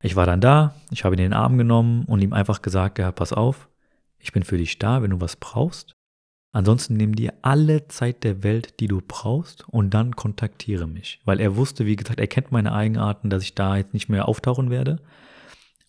Ich 0.04 0.16
war 0.16 0.26
dann 0.26 0.42
da, 0.42 0.74
ich 0.90 1.04
habe 1.04 1.16
ihn 1.16 1.20
in 1.20 1.26
den 1.26 1.34
Arm 1.34 1.58
genommen 1.58 2.06
und 2.06 2.22
ihm 2.22 2.34
einfach 2.34 2.62
gesagt, 2.62 2.98
ja, 3.00 3.12
pass 3.12 3.34
auf, 3.34 3.70
ich 4.20 4.32
bin 4.32 4.44
für 4.44 4.58
dich 4.58 4.80
da, 4.80 5.02
wenn 5.02 5.12
du 5.12 5.22
was 5.22 5.36
brauchst. 5.36 5.94
Ansonsten 6.54 6.96
nimm 6.96 7.16
dir 7.16 7.34
alle 7.44 7.88
Zeit 7.88 8.24
der 8.24 8.44
Welt, 8.44 8.80
die 8.80 8.88
du 8.88 9.02
brauchst 9.06 9.68
und 9.70 9.94
dann 9.94 10.16
kontaktiere 10.16 10.88
mich. 10.88 11.22
Weil 11.24 11.40
er 11.40 11.56
wusste, 11.56 11.86
wie 11.86 11.96
gesagt, 11.96 12.20
er 12.20 12.28
kennt 12.28 12.52
meine 12.52 12.74
Eigenarten, 12.74 13.30
dass 13.30 13.44
ich 13.44 13.56
da 13.56 13.78
jetzt 13.78 13.94
nicht 13.94 14.10
mehr 14.10 14.28
auftauchen 14.28 14.70
werde. 14.70 15.00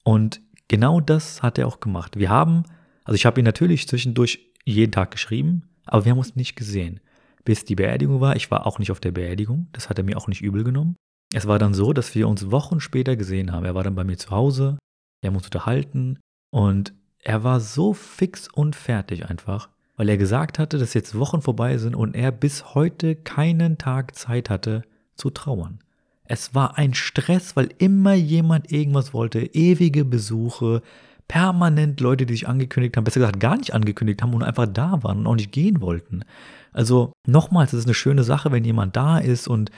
Und 0.05 0.41
genau 0.69 1.01
das 1.01 1.43
hat 1.43 1.59
er 1.59 1.67
auch 1.67 1.81
gemacht. 1.81 2.17
Wir 2.17 2.29
haben, 2.29 2.65
also 3.05 3.17
ich 3.17 3.27
habe 3.27 3.41
ihn 3.41 3.45
natürlich 3.45 3.89
zwischendurch 3.89 4.41
jeden 4.65 4.93
Tag 4.93 5.11
geschrieben, 5.11 5.69
aber 5.85 6.05
wir 6.05 6.13
haben 6.13 6.19
uns 6.19 6.37
nicht 6.37 6.55
gesehen 6.55 7.01
bis 7.45 7.65
die 7.65 7.75
Beerdigung 7.75 8.21
war. 8.21 8.37
Ich 8.37 8.51
war 8.51 8.67
auch 8.67 8.79
nicht 8.79 8.91
auf 8.91 9.01
der 9.01 9.13
Beerdigung, 9.13 9.69
das 9.73 9.89
hat 9.89 9.99
er 9.99 10.05
mir 10.05 10.17
auch 10.17 10.29
nicht 10.29 10.43
übel 10.43 10.65
genommen. 10.65 10.97
Es 11.35 11.47
war 11.47 11.59
dann 11.59 11.75
so, 11.75 11.93
dass 11.93 12.15
wir 12.15 12.29
uns 12.29 12.51
Wochen 12.51 12.81
später 12.81 13.17
gesehen 13.17 13.53
haben. 13.53 13.65
Er 13.65 13.75
war 13.75 13.85
dann 13.85 13.95
bei 13.95 14.05
mir 14.05 14.19
zu 14.19 14.31
Hause, 14.31 14.79
wir 15.21 15.29
haben 15.29 15.37
uns 15.37 15.47
unterhalten 15.47 16.19
und 16.51 16.93
er 17.21 17.45
war 17.45 17.61
so 17.61 17.95
fix 17.95 18.49
und 18.49 18.77
fertig 18.77 19.31
einfach, 19.31 19.69
weil 19.97 20.09
er 20.09 20.17
gesagt 20.17 20.59
hatte, 20.59 20.79
dass 20.79 20.95
jetzt 20.95 21.19
Wochen 21.19 21.41
vorbei 21.41 21.79
sind 21.79 21.95
und 21.95 22.15
er 22.15 22.33
bis 22.33 22.75
heute 22.75 23.15
keinen 23.15 23.79
Tag 23.79 24.15
Zeit 24.17 24.51
hatte 24.51 24.83
zu 25.15 25.31
trauern. 25.31 25.79
Es 26.25 26.55
war 26.55 26.79
ein 26.79 26.95
Stress, 26.95 27.57
weil 27.57 27.69
immer 27.79 28.15
jemand 28.15 28.73
irgendwas 28.73 29.13
wollte, 29.15 29.41
ewige 29.41 30.05
Besuche, 30.05 30.83
permanent 31.29 32.01
Leute, 32.01 32.27
die 32.27 32.35
sich 32.35 32.49
angekündigt 32.49 32.97
haben, 32.97 33.05
besser 33.05 33.21
gesagt 33.21 33.41
gar 33.41 33.57
nicht 33.57 33.75
angekündigt 33.75 34.23
haben 34.23 34.35
und 34.35 34.43
einfach 34.43 34.67
da 34.67 35.03
waren 35.03 35.19
und 35.21 35.27
auch 35.27 35.37
nicht 35.37 35.53
gehen 35.53 35.81
wollten. 35.81 36.25
Also 36.73 37.13
nochmals, 37.27 37.73
es 37.73 37.81
ist 37.81 37.87
eine 37.87 37.95
schöne 37.95 38.25
Sache, 38.25 38.51
wenn 38.51 38.65
jemand 38.65 38.97
da 38.97 39.19
ist 39.19 39.49
und 39.49 39.71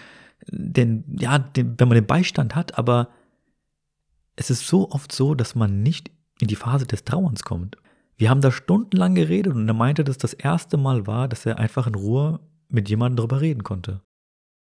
den, 0.48 1.04
ja, 1.18 1.38
den, 1.38 1.78
wenn 1.78 1.88
man 1.88 1.96
den 1.96 2.06
Beistand 2.06 2.54
hat, 2.54 2.78
aber 2.78 3.08
es 4.36 4.50
ist 4.50 4.66
so 4.66 4.90
oft 4.90 5.12
so, 5.12 5.34
dass 5.34 5.54
man 5.54 5.82
nicht 5.82 6.10
in 6.40 6.48
die 6.48 6.56
Phase 6.56 6.86
des 6.86 7.04
Trauerns 7.04 7.44
kommt. 7.44 7.76
Wir 8.16 8.30
haben 8.30 8.40
da 8.40 8.52
stundenlang 8.52 9.14
geredet 9.14 9.54
und 9.54 9.66
er 9.66 9.74
meinte, 9.74 10.04
dass 10.04 10.18
das 10.18 10.34
erste 10.34 10.76
Mal 10.76 11.06
war, 11.06 11.28
dass 11.28 11.46
er 11.46 11.58
einfach 11.58 11.86
in 11.86 11.94
Ruhe 11.94 12.40
mit 12.68 12.88
jemandem 12.88 13.16
darüber 13.16 13.40
reden 13.40 13.62
konnte. 13.62 14.02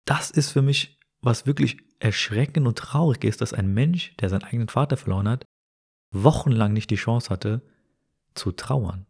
Das 0.05 0.31
ist 0.31 0.51
für 0.51 0.61
mich, 0.61 0.99
was 1.21 1.45
wirklich 1.45 1.77
erschreckend 1.99 2.67
und 2.67 2.77
traurig 2.77 3.23
ist, 3.23 3.41
dass 3.41 3.53
ein 3.53 3.73
Mensch, 3.73 4.15
der 4.17 4.29
seinen 4.29 4.43
eigenen 4.43 4.67
Vater 4.67 4.97
verloren 4.97 5.29
hat, 5.29 5.45
wochenlang 6.11 6.73
nicht 6.73 6.89
die 6.89 6.95
Chance 6.95 7.29
hatte, 7.29 7.61
zu 8.35 8.51
trauern. 8.51 9.05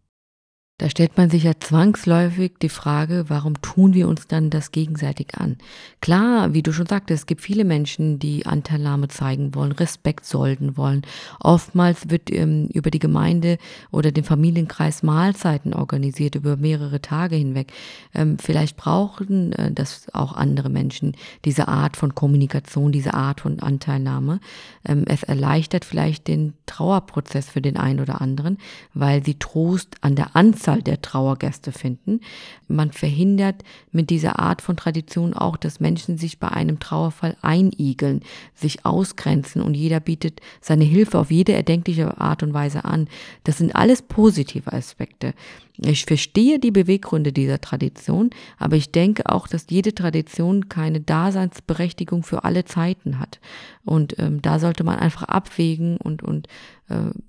Da 0.84 0.90
stellt 0.90 1.16
man 1.16 1.30
sich 1.30 1.44
ja 1.44 1.54
zwangsläufig 1.58 2.56
die 2.62 2.68
Frage, 2.68 3.24
warum 3.30 3.62
tun 3.62 3.94
wir 3.94 4.10
uns 4.10 4.28
dann 4.28 4.50
das 4.50 4.74
gegenseitig 4.74 5.36
an? 5.38 5.56
Klar, 6.02 6.54
wie 6.54 6.62
du 6.62 6.74
schon 6.74 6.88
sagtest, 6.88 7.22
es 7.22 7.26
gibt 7.26 7.40
viele 7.40 7.64
Menschen, 7.64 8.20
die 8.20 8.46
Anteilnahme 8.46 9.08
zeigen 9.08 9.56
wollen, 9.56 9.72
Respekt 9.72 10.26
sollen 10.26 10.76
wollen. 10.76 11.04
Oftmals 11.40 12.10
wird 12.10 12.30
ähm, 12.34 12.68
über 12.74 12.92
die 12.92 13.00
Gemeinde 13.00 13.60
oder 13.92 14.12
den 14.12 14.26
Familienkreis 14.26 15.04
Mahlzeiten 15.04 15.74
organisiert, 15.74 16.36
über 16.36 16.58
mehrere 16.58 17.02
Tage 17.02 17.38
hinweg. 17.38 17.72
Ähm, 18.14 18.38
vielleicht 18.38 18.76
brauchen 18.76 19.54
äh, 19.54 19.72
das 19.72 20.14
auch 20.14 20.34
andere 20.34 20.68
Menschen, 20.68 21.16
diese 21.46 21.70
Art 21.70 21.96
von 21.96 22.14
Kommunikation, 22.14 22.92
diese 22.92 23.14
Art 23.14 23.40
von 23.40 23.62
Anteilnahme. 23.62 24.42
Ähm, 24.84 25.06
es 25.08 25.24
erleichtert 25.24 25.86
vielleicht 25.86 26.28
den 26.28 26.56
Trauerprozess 26.66 27.48
für 27.48 27.62
den 27.62 27.78
einen 27.78 28.02
oder 28.02 28.20
anderen, 28.20 28.58
weil 28.94 29.24
sie 29.24 29.36
Trost 29.36 29.96
an 30.02 30.18
der 30.18 30.36
Anzahl 30.36 30.73
Anzahl 30.74 30.84
der 30.84 31.02
Trauergäste 31.02 31.72
finden. 31.72 32.20
Man 32.68 32.92
verhindert 32.92 33.64
mit 33.92 34.10
dieser 34.10 34.40
Art 34.40 34.62
von 34.62 34.78
Tradition 34.78 35.34
auch, 35.34 35.58
dass 35.58 35.80
Menschen 35.80 36.18
sich 36.18 36.40
bei 36.40 36.50
einem 36.50 36.80
Trauerfall 36.80 37.38
einigeln, 37.42 38.22
sich 38.56 38.86
ausgrenzen 38.86 39.62
und 39.62 39.76
jeder 39.76 40.00
bietet 40.00 40.42
seine 40.62 40.84
Hilfe 40.84 41.20
auf 41.20 41.32
jede 41.32 41.54
erdenkliche 41.54 42.20
Art 42.20 42.44
und 42.44 42.54
Weise 42.54 42.86
an. 42.86 43.08
Das 43.44 43.58
sind 43.58 43.76
alles 43.76 44.02
positive 44.02 44.74
Aspekte. 44.74 45.34
Ich 45.78 46.06
verstehe 46.06 46.60
die 46.60 46.70
Beweggründe 46.70 47.34
dieser 47.34 47.60
Tradition, 47.60 48.30
aber 48.60 48.76
ich 48.76 48.92
denke 48.92 49.28
auch, 49.28 49.48
dass 49.48 49.66
jede 49.70 49.96
Tradition 49.96 50.70
keine 50.70 51.02
Daseinsberechtigung 51.02 52.22
für 52.22 52.44
alle 52.44 52.64
Zeiten 52.64 53.20
hat. 53.20 53.40
Und 53.84 54.18
ähm, 54.20 54.42
da 54.42 54.60
sollte 54.60 54.84
man 54.84 55.00
einfach 55.00 55.24
abwägen 55.24 55.98
und, 55.98 56.22
und 56.22 56.48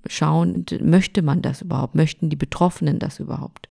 schauen, 0.07 0.65
möchte 0.81 1.21
man 1.21 1.41
das 1.41 1.61
überhaupt? 1.61 1.95
Möchten 1.95 2.29
die 2.29 2.35
Betroffenen 2.35 2.99
das 2.99 3.19
überhaupt? 3.19 3.69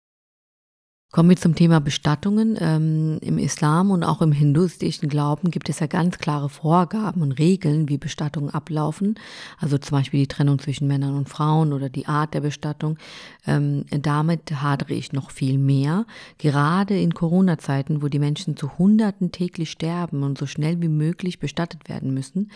Kommen 1.12 1.30
wir 1.30 1.38
zum 1.38 1.56
Thema 1.56 1.82
Bestattungen. 1.82 2.56
Ähm, 2.62 3.18
Im 3.22 3.40
Islam 3.40 3.90
und 3.90 4.04
auch 4.04 4.22
im 4.22 4.32
hinduistischen 4.32 5.10
Glauben 5.10 5.50
gibt 5.50 5.68
es 5.68 5.80
ja 5.80 5.88
ganz 5.88 6.20
klare 6.20 6.50
Vorgaben 6.50 7.24
und 7.24 7.32
Regeln, 7.32 7.90
wie 7.90 7.98
Bestattungen 7.98 8.52
ablaufen. 8.52 9.16
Also 9.58 9.80
zum 9.80 9.98
Beispiel 9.98 10.20
die 10.20 10.28
Trennung 10.28 10.60
zwischen 10.60 10.88
Männern 10.88 11.16
und 11.16 11.28
Frauen 11.28 11.74
oder 11.74 11.90
die 11.90 12.06
Art 12.06 12.36
der 12.36 12.42
Bestattung. 12.42 13.00
Ähm, 13.48 13.86
damit 13.90 14.62
hadere 14.62 14.94
ich 14.94 15.12
noch 15.12 15.32
viel 15.32 15.58
mehr. 15.58 16.06
Gerade 16.38 16.96
in 17.00 17.16
Corona-Zeiten, 17.16 18.04
wo 18.04 18.08
die 18.08 18.20
Menschen 18.20 18.56
zu 18.56 18.78
Hunderten 18.78 19.32
täglich 19.32 19.72
sterben 19.72 20.22
und 20.22 20.38
so 20.38 20.46
schnell 20.46 20.80
wie 20.80 20.90
möglich 20.90 21.40
bestattet 21.40 21.90
werden 21.90 22.14
müssen, 22.14 22.52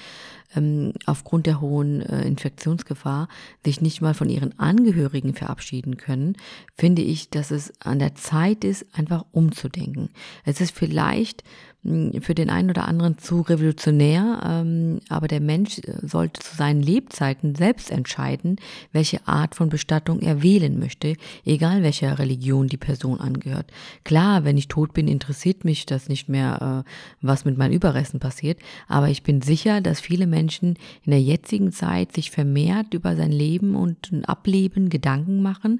ähm, 0.55 0.93
aufgrund 1.07 1.47
der 1.47 1.59
hohen 1.59 2.01
äh, 2.01 2.21
Infektionsgefahr, 2.27 3.29
sich 3.65 3.81
nicht 3.81 4.01
mal 4.01 4.13
von 4.13 4.29
ihren 4.29 4.59
Angehörigen 4.59 5.33
verabschieden 5.33 5.97
können, 5.97 6.35
finde 6.75 7.01
ich, 7.01 7.31
dass 7.31 7.49
es 7.49 7.73
an 7.81 7.97
der 7.97 8.13
Zeit 8.13 8.42
Zeit 8.43 8.63
ist, 8.63 8.85
einfach 8.93 9.25
umzudenken. 9.31 10.09
Es 10.43 10.59
ist 10.59 10.75
vielleicht 10.75 11.43
hm, 11.83 12.21
für 12.21 12.35
den 12.35 12.49
einen 12.49 12.69
oder 12.69 12.87
anderen 12.87 13.17
zu 13.17 13.41
revolutionär, 13.41 14.41
ähm, 14.45 14.99
aber 15.09 15.27
der 15.27 15.39
Mensch 15.39 15.79
äh, 15.79 15.93
sollte 16.01 16.41
zu 16.41 16.55
seinen 16.55 16.81
Lebzeiten 16.81 17.55
selbst 17.55 17.89
entscheiden, 17.89 18.57
welche 18.91 19.25
Art 19.27 19.55
von 19.55 19.69
Bestattung 19.69 20.19
er 20.19 20.43
wählen 20.43 20.77
möchte, 20.77 21.15
egal 21.45 21.83
welcher 21.83 22.19
Religion 22.19 22.67
die 22.67 22.77
Person 22.77 23.19
angehört. 23.19 23.71
Klar, 24.03 24.43
wenn 24.43 24.57
ich 24.57 24.67
tot 24.67 24.93
bin, 24.93 25.07
interessiert 25.07 25.63
mich 25.63 25.85
das 25.85 26.09
nicht 26.09 26.27
mehr, 26.27 26.83
äh, 26.85 26.89
was 27.21 27.45
mit 27.45 27.57
meinen 27.57 27.73
Überresten 27.73 28.19
passiert, 28.19 28.59
aber 28.87 29.09
ich 29.09 29.23
bin 29.23 29.41
sicher, 29.41 29.79
dass 29.79 30.01
viele 30.01 30.27
Menschen 30.27 30.75
in 31.03 31.11
der 31.11 31.21
jetzigen 31.21 31.71
Zeit 31.71 32.11
sich 32.13 32.31
vermehrt 32.31 32.93
über 32.93 33.15
sein 33.15 33.31
Leben 33.31 33.75
und 33.75 34.11
Ableben 34.25 34.89
Gedanken 34.89 35.41
machen 35.41 35.79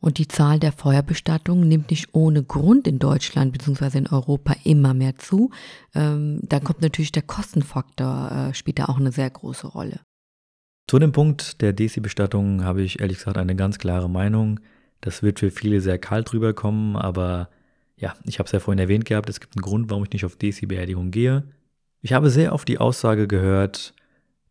und 0.00 0.18
die 0.18 0.28
Zahl 0.28 0.58
der 0.58 0.72
Feuerbestattungen 0.72 1.68
nimmt 1.68 1.90
nicht 1.90 2.08
ohne 2.12 2.42
Grund 2.42 2.86
in 2.86 2.98
Deutschland 2.98 3.52
bzw. 3.52 3.98
in 3.98 4.06
Europa 4.06 4.56
immer 4.64 4.94
mehr 4.94 5.16
zu. 5.16 5.50
Ähm, 5.94 6.40
da 6.42 6.60
kommt 6.60 6.80
natürlich 6.80 7.12
der 7.12 7.22
Kostenfaktor, 7.22 8.48
äh, 8.50 8.54
spielt 8.54 8.78
da 8.78 8.86
auch 8.86 8.98
eine 8.98 9.12
sehr 9.12 9.30
große 9.30 9.66
Rolle. 9.66 10.00
Zu 10.88 10.98
dem 10.98 11.12
Punkt 11.12 11.60
der 11.60 11.72
Desi-Bestattung 11.72 12.64
habe 12.64 12.82
ich 12.82 13.00
ehrlich 13.00 13.18
gesagt 13.18 13.38
eine 13.38 13.54
ganz 13.54 13.78
klare 13.78 14.10
Meinung. 14.10 14.58
Das 15.00 15.22
wird 15.22 15.38
für 15.38 15.50
viele 15.50 15.80
sehr 15.80 15.98
kalt 15.98 16.32
rüberkommen, 16.32 16.96
aber 16.96 17.48
ja, 17.96 18.14
ich 18.24 18.38
habe 18.38 18.46
es 18.46 18.52
ja 18.52 18.60
vorhin 18.60 18.80
erwähnt 18.80 19.04
gehabt, 19.04 19.28
es 19.28 19.40
gibt 19.40 19.56
einen 19.56 19.62
Grund, 19.62 19.90
warum 19.90 20.04
ich 20.04 20.12
nicht 20.12 20.24
auf 20.24 20.36
Desi-Beerdigung 20.36 21.10
gehe. 21.10 21.44
Ich 22.00 22.14
habe 22.14 22.30
sehr 22.30 22.54
oft 22.54 22.66
die 22.66 22.78
Aussage 22.78 23.28
gehört, 23.28 23.94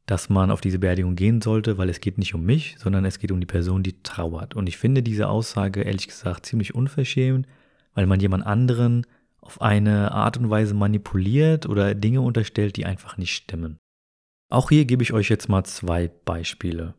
dass 0.09 0.27
man 0.27 0.49
auf 0.49 0.59
diese 0.59 0.79
Beerdigung 0.79 1.15
gehen 1.15 1.39
sollte, 1.39 1.77
weil 1.77 1.87
es 1.87 2.01
geht 2.01 2.17
nicht 2.17 2.33
um 2.33 2.43
mich, 2.43 2.77
sondern 2.79 3.05
es 3.05 3.19
geht 3.19 3.31
um 3.31 3.39
die 3.39 3.45
Person, 3.45 3.83
die 3.83 4.01
trauert. 4.01 4.55
Und 4.55 4.67
ich 4.67 4.77
finde 4.77 5.03
diese 5.03 5.27
Aussage 5.27 5.83
ehrlich 5.83 6.07
gesagt 6.07 6.47
ziemlich 6.47 6.73
unverschämt, 6.73 7.47
weil 7.93 8.07
man 8.07 8.19
jemand 8.19 8.43
anderen 8.43 9.05
auf 9.39 9.61
eine 9.61 10.11
Art 10.11 10.37
und 10.37 10.49
Weise 10.49 10.73
manipuliert 10.73 11.67
oder 11.67 11.93
Dinge 11.93 12.21
unterstellt, 12.21 12.75
die 12.77 12.87
einfach 12.87 13.17
nicht 13.17 13.35
stimmen. 13.35 13.77
Auch 14.51 14.69
hier 14.69 14.85
gebe 14.85 15.03
ich 15.03 15.13
euch 15.13 15.29
jetzt 15.29 15.47
mal 15.47 15.63
zwei 15.63 16.09
Beispiele. 16.25 16.95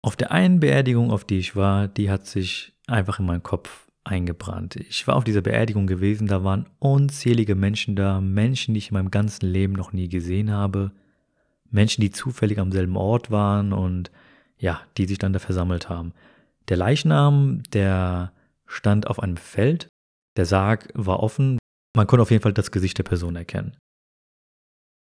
Auf 0.00 0.14
der 0.14 0.30
einen 0.30 0.60
Beerdigung, 0.60 1.10
auf 1.10 1.24
die 1.24 1.38
ich 1.38 1.56
war, 1.56 1.88
die 1.88 2.10
hat 2.10 2.26
sich 2.26 2.74
einfach 2.86 3.18
in 3.18 3.26
meinen 3.26 3.42
Kopf 3.42 3.88
eingebrannt. 4.04 4.76
Ich 4.76 5.04
war 5.08 5.16
auf 5.16 5.24
dieser 5.24 5.42
Beerdigung 5.42 5.88
gewesen, 5.88 6.28
da 6.28 6.44
waren 6.44 6.70
unzählige 6.78 7.56
Menschen 7.56 7.96
da, 7.96 8.20
Menschen, 8.20 8.74
die 8.74 8.78
ich 8.78 8.90
in 8.90 8.94
meinem 8.94 9.10
ganzen 9.10 9.46
Leben 9.46 9.72
noch 9.72 9.92
nie 9.92 10.08
gesehen 10.08 10.52
habe. 10.52 10.92
Menschen, 11.70 12.00
die 12.00 12.10
zufällig 12.10 12.58
am 12.58 12.72
selben 12.72 12.96
Ort 12.96 13.30
waren 13.30 13.72
und 13.72 14.10
ja, 14.58 14.80
die 14.96 15.06
sich 15.06 15.18
dann 15.18 15.32
da 15.32 15.38
versammelt 15.38 15.88
haben. 15.88 16.12
Der 16.68 16.76
Leichnam, 16.76 17.62
der 17.72 18.32
stand 18.66 19.06
auf 19.06 19.20
einem 19.20 19.36
Feld, 19.36 19.88
der 20.36 20.46
Sarg 20.46 20.88
war 20.94 21.20
offen, 21.20 21.58
man 21.96 22.06
konnte 22.06 22.22
auf 22.22 22.30
jeden 22.30 22.42
Fall 22.42 22.52
das 22.52 22.70
Gesicht 22.70 22.98
der 22.98 23.04
Person 23.04 23.36
erkennen. 23.36 23.76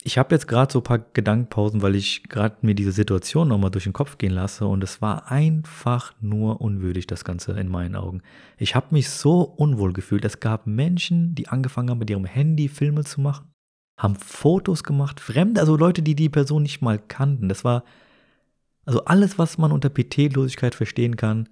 Ich 0.05 0.17
habe 0.17 0.35
jetzt 0.35 0.47
gerade 0.47 0.73
so 0.73 0.79
ein 0.79 0.85
paar 0.85 1.01
Gedankenpausen, 1.01 1.83
weil 1.83 1.97
ich 1.97 2.23
gerade 2.23 2.57
mir 2.63 2.75
diese 2.75 2.93
Situation 2.93 3.49
nochmal 3.49 3.73
durch 3.73 3.85
den 3.85 3.93
Kopf 3.93 4.17
gehen 4.17 4.33
lasse 4.33 4.65
und 4.67 4.83
es 4.85 5.03
war 5.03 5.31
einfach 5.31 6.15
nur 6.21 6.61
unwürdig, 6.61 7.09
das 7.09 7.25
Ganze 7.25 7.53
in 7.59 7.69
meinen 7.69 7.97
Augen. 7.97 8.23
Ich 8.59 8.77
habe 8.77 8.87
mich 8.93 9.11
so 9.11 9.43
unwohl 9.43 9.93
gefühlt. 9.93 10.25
Es 10.25 10.39
gab 10.39 10.67
Menschen, 10.67 11.35
die 11.35 11.49
angefangen 11.49 11.91
haben, 11.91 11.99
mit 11.99 12.11
ihrem 12.11 12.25
Handy 12.25 12.69
Filme 12.69 13.05
zu 13.05 13.21
machen 13.21 13.51
haben 13.99 14.15
Fotos 14.15 14.85
gemacht, 14.85 15.21
Fremde, 15.21 15.61
also 15.61 15.77
Leute, 15.77 16.03
die 16.03 16.15
die 16.15 16.29
Person 16.29 16.63
nicht 16.63 16.81
mal 16.81 16.99
kannten. 16.99 17.49
Das 17.49 17.65
war, 17.65 17.85
also 18.87 19.05
alles, 19.05 19.39
was 19.39 19.59
man 19.59 19.73
unter 19.73 19.89
Pietätlosigkeit 19.89 20.75
verstehen 20.75 21.17
kann, 21.17 21.49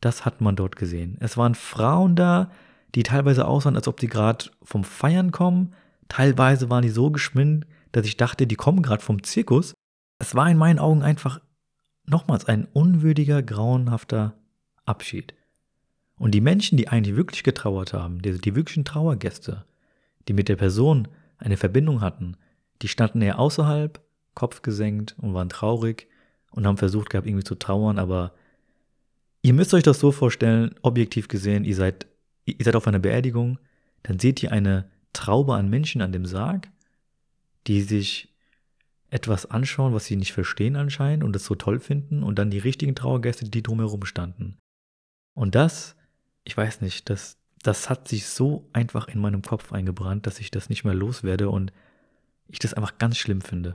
das 0.00 0.24
hat 0.24 0.40
man 0.40 0.54
dort 0.54 0.76
gesehen. 0.76 1.18
Es 1.20 1.36
waren 1.36 1.56
Frauen 1.56 2.14
da, 2.14 2.50
die 2.94 3.02
teilweise 3.02 3.46
aussahen, 3.46 3.76
als 3.76 3.88
ob 3.88 3.98
die 3.98 4.06
gerade 4.06 4.46
vom 4.62 4.84
Feiern 4.84 5.32
kommen. 5.32 5.74
Teilweise 6.08 6.70
waren 6.70 6.82
die 6.82 6.88
so 6.88 7.10
geschminkt, 7.10 7.66
dass 7.92 8.06
ich 8.06 8.16
dachte, 8.16 8.46
die 8.46 8.56
kommen 8.56 8.82
gerade 8.82 9.02
vom 9.02 9.24
Zirkus. 9.24 9.74
Es 10.20 10.34
war 10.36 10.48
in 10.48 10.56
meinen 10.56 10.78
Augen 10.78 11.02
einfach 11.02 11.40
nochmals 12.06 12.46
ein 12.46 12.66
unwürdiger, 12.72 13.42
grauenhafter 13.42 14.34
Abschied. 14.86 15.34
Und 16.16 16.32
die 16.32 16.40
Menschen, 16.40 16.78
die 16.78 16.88
eigentlich 16.88 17.16
wirklich 17.16 17.42
getrauert 17.42 17.92
haben, 17.92 18.22
die, 18.22 18.38
die 18.38 18.54
wirklichen 18.54 18.84
Trauergäste, 18.84 19.64
die 20.28 20.32
mit 20.32 20.48
der 20.48 20.56
Person 20.56 21.08
eine 21.38 21.56
Verbindung 21.56 22.00
hatten. 22.00 22.36
Die 22.82 22.88
standen 22.88 23.22
eher 23.22 23.38
außerhalb, 23.38 24.00
Kopf 24.34 24.62
gesenkt 24.62 25.16
und 25.18 25.34
waren 25.34 25.48
traurig 25.48 26.08
und 26.50 26.66
haben 26.66 26.76
versucht 26.76 27.10
gehabt, 27.10 27.26
irgendwie 27.26 27.44
zu 27.44 27.56
trauern, 27.56 27.98
aber 27.98 28.32
ihr 29.42 29.52
müsst 29.52 29.74
euch 29.74 29.82
das 29.82 29.98
so 29.98 30.12
vorstellen, 30.12 30.74
objektiv 30.82 31.28
gesehen, 31.28 31.64
ihr 31.64 31.74
seid, 31.74 32.06
ihr 32.44 32.64
seid 32.64 32.76
auf 32.76 32.86
einer 32.86 32.98
Beerdigung, 32.98 33.58
dann 34.02 34.18
seht 34.18 34.42
ihr 34.42 34.52
eine 34.52 34.90
Traube 35.12 35.54
an 35.54 35.68
Menschen 35.68 36.02
an 36.02 36.12
dem 36.12 36.26
Sarg, 36.26 36.68
die 37.66 37.82
sich 37.82 38.34
etwas 39.10 39.46
anschauen, 39.46 39.94
was 39.94 40.04
sie 40.04 40.16
nicht 40.16 40.32
verstehen 40.32 40.76
anscheinend 40.76 41.24
und 41.24 41.32
das 41.32 41.44
so 41.44 41.54
toll 41.54 41.80
finden 41.80 42.22
und 42.22 42.38
dann 42.38 42.50
die 42.50 42.58
richtigen 42.58 42.94
Trauergäste, 42.94 43.48
die 43.48 43.62
drumherum 43.62 44.04
standen. 44.04 44.58
Und 45.34 45.54
das, 45.54 45.96
ich 46.44 46.56
weiß 46.56 46.80
nicht, 46.80 47.08
das, 47.08 47.38
das 47.62 47.90
hat 47.90 48.08
sich 48.08 48.26
so 48.26 48.68
einfach 48.72 49.08
in 49.08 49.20
meinem 49.20 49.42
Kopf 49.42 49.72
eingebrannt, 49.72 50.26
dass 50.26 50.40
ich 50.40 50.50
das 50.50 50.68
nicht 50.68 50.84
mehr 50.84 50.94
loswerde 50.94 51.50
und 51.50 51.72
ich 52.48 52.58
das 52.58 52.74
einfach 52.74 52.98
ganz 52.98 53.16
schlimm 53.16 53.40
finde. 53.40 53.74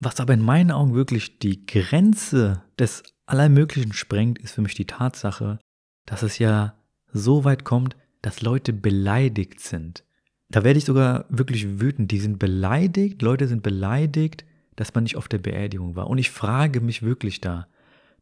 Was 0.00 0.20
aber 0.20 0.34
in 0.34 0.42
meinen 0.42 0.70
Augen 0.70 0.94
wirklich 0.94 1.38
die 1.38 1.64
Grenze 1.66 2.62
des 2.78 3.02
Allermöglichen 3.26 3.92
sprengt, 3.92 4.38
ist 4.38 4.52
für 4.52 4.62
mich 4.62 4.74
die 4.74 4.86
Tatsache, 4.86 5.58
dass 6.06 6.22
es 6.22 6.38
ja 6.38 6.74
so 7.12 7.44
weit 7.44 7.64
kommt, 7.64 7.96
dass 8.20 8.42
Leute 8.42 8.72
beleidigt 8.72 9.60
sind. 9.60 10.04
Da 10.50 10.64
werde 10.64 10.78
ich 10.78 10.84
sogar 10.84 11.26
wirklich 11.28 11.80
wütend. 11.80 12.10
Die 12.10 12.20
sind 12.20 12.38
beleidigt, 12.38 13.22
Leute 13.22 13.48
sind 13.48 13.62
beleidigt, 13.62 14.44
dass 14.76 14.94
man 14.94 15.04
nicht 15.04 15.16
auf 15.16 15.28
der 15.28 15.38
Beerdigung 15.38 15.96
war. 15.96 16.08
Und 16.08 16.18
ich 16.18 16.30
frage 16.30 16.80
mich 16.80 17.02
wirklich 17.02 17.40
da, 17.40 17.68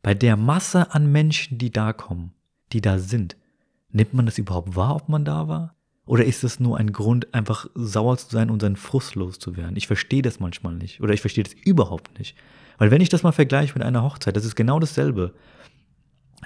bei 0.02 0.14
der 0.14 0.36
Masse 0.36 0.92
an 0.94 1.10
Menschen, 1.10 1.58
die 1.58 1.70
da 1.70 1.92
kommen, 1.92 2.32
die 2.72 2.80
da 2.80 2.98
sind, 2.98 3.36
Nimmt 3.92 4.14
man 4.14 4.26
das 4.26 4.38
überhaupt 4.38 4.74
wahr, 4.74 4.96
ob 4.96 5.08
man 5.08 5.24
da 5.24 5.48
war? 5.48 5.76
Oder 6.04 6.24
ist 6.24 6.42
es 6.42 6.58
nur 6.58 6.78
ein 6.78 6.92
Grund, 6.92 7.32
einfach 7.32 7.66
sauer 7.74 8.16
zu 8.16 8.28
sein 8.30 8.50
und 8.50 8.60
seinen 8.60 8.76
Frust 8.76 9.14
loszuwerden? 9.14 9.76
Ich 9.76 9.86
verstehe 9.86 10.22
das 10.22 10.40
manchmal 10.40 10.74
nicht. 10.74 11.00
Oder 11.00 11.14
ich 11.14 11.20
verstehe 11.20 11.44
das 11.44 11.52
überhaupt 11.52 12.18
nicht. 12.18 12.36
Weil 12.78 12.90
wenn 12.90 13.00
ich 13.00 13.08
das 13.08 13.22
mal 13.22 13.32
vergleiche 13.32 13.74
mit 13.74 13.84
einer 13.84 14.02
Hochzeit, 14.02 14.34
das 14.34 14.44
ist 14.44 14.56
genau 14.56 14.80
dasselbe. 14.80 15.34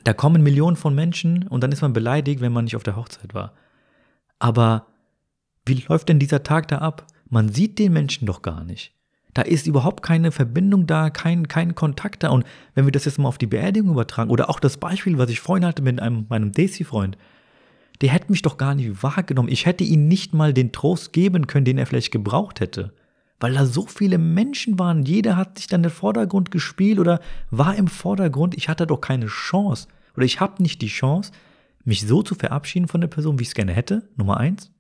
Da 0.05 0.13
kommen 0.13 0.43
Millionen 0.43 0.77
von 0.77 0.95
Menschen 0.95 1.49
und 1.49 1.63
dann 1.63 1.73
ist 1.73 1.81
man 1.81 1.95
beleidigt, 1.95 2.41
wenn 2.41 2.53
man 2.53 2.65
nicht 2.65 2.77
auf 2.77 2.83
der 2.83 2.97
Hochzeit 2.97 3.33
war. 3.33 3.55
Aber 4.39 4.87
wie 5.65 5.83
läuft 5.89 6.09
denn 6.09 6.19
dieser 6.19 6.43
Tag 6.43 6.69
da 6.69 6.79
ab? 6.79 7.07
Man 7.31 7.49
sieht 7.49 7.79
den 7.79 7.93
Menschen 7.93 8.27
doch 8.27 8.43
gar 8.43 8.63
nicht. 8.63 8.93
Da 9.33 9.43
ist 9.43 9.67
überhaupt 9.67 10.03
keine 10.03 10.33
Verbindung 10.33 10.87
da, 10.87 11.11
kein, 11.11 11.49
kein 11.49 11.75
Kontakt 11.75 12.23
da. 12.23 12.31
Und 12.31 12.45
wenn 12.75 12.85
wir 12.85 12.93
das 12.93 13.05
jetzt 13.05 13.19
mal 13.19 13.29
auf 13.29 13.39
die 13.39 13.47
Beerdigung 13.47 13.91
übertragen, 13.91 14.31
oder 14.31 14.49
auch 14.49 14.61
das 14.61 14.77
Beispiel, 14.77 15.19
was 15.19 15.31
ich 15.31 15.41
vorhin 15.41 15.67
hatte 15.67 15.83
mit 15.83 16.01
einem, 16.01 16.27
meinem 16.29 16.53
Daisy-Freund, 16.53 17.17
der 18.01 18.11
hätte 18.11 18.31
mich 18.31 18.43
doch 18.43 18.57
gar 18.57 18.75
nicht 18.75 19.03
wahrgenommen. 19.03 19.49
Ich 19.49 19.67
hätte 19.67 19.85
ihm 19.85 20.09
nicht 20.09 20.35
mal 20.35 20.53
den 20.53 20.73
Trost 20.73 21.13
geben 21.13 21.47
können, 21.47 21.65
den 21.65 21.79
er 21.79 21.87
vielleicht 21.87 22.13
gebraucht 22.13 22.61
hätte. 22.61 22.93
Weil 23.41 23.55
da 23.55 23.67
so 23.67 23.87
viele 23.87 24.19
Menschen 24.19 24.79
waren. 24.79 25.05
Jeder 25.05 25.37
hat 25.37 25.59
sich 25.59 25.67
dann 25.67 25.85
im 25.85 25.91
Vordergrund 25.91 26.51
gespielt 26.51 26.99
oder 26.99 27.21
war 27.51 27.75
im 27.77 27.89
Vordergrund. 27.89 28.57
Ich 28.57 28.69
hatte 28.69 28.87
doch 28.87 29.01
keine 29.01 29.27
Chance. 29.27 29.89
Oder 30.17 30.25
ich 30.25 30.41
habe 30.41 30.63
nicht 30.63 30.81
die 30.81 30.89
Chance, 30.89 31.33
mich 31.85 32.07
so 32.07 32.23
zu 32.23 32.35
verabschieden 32.35 32.89
von 32.89 33.01
der 33.01 33.09
Person, 33.09 33.39
wie 33.39 33.43
ich 33.43 33.49
es 33.49 33.55
gerne 33.55 33.73
hätte, 33.73 34.09
Nummer 34.17 34.39
eins. 34.39 34.73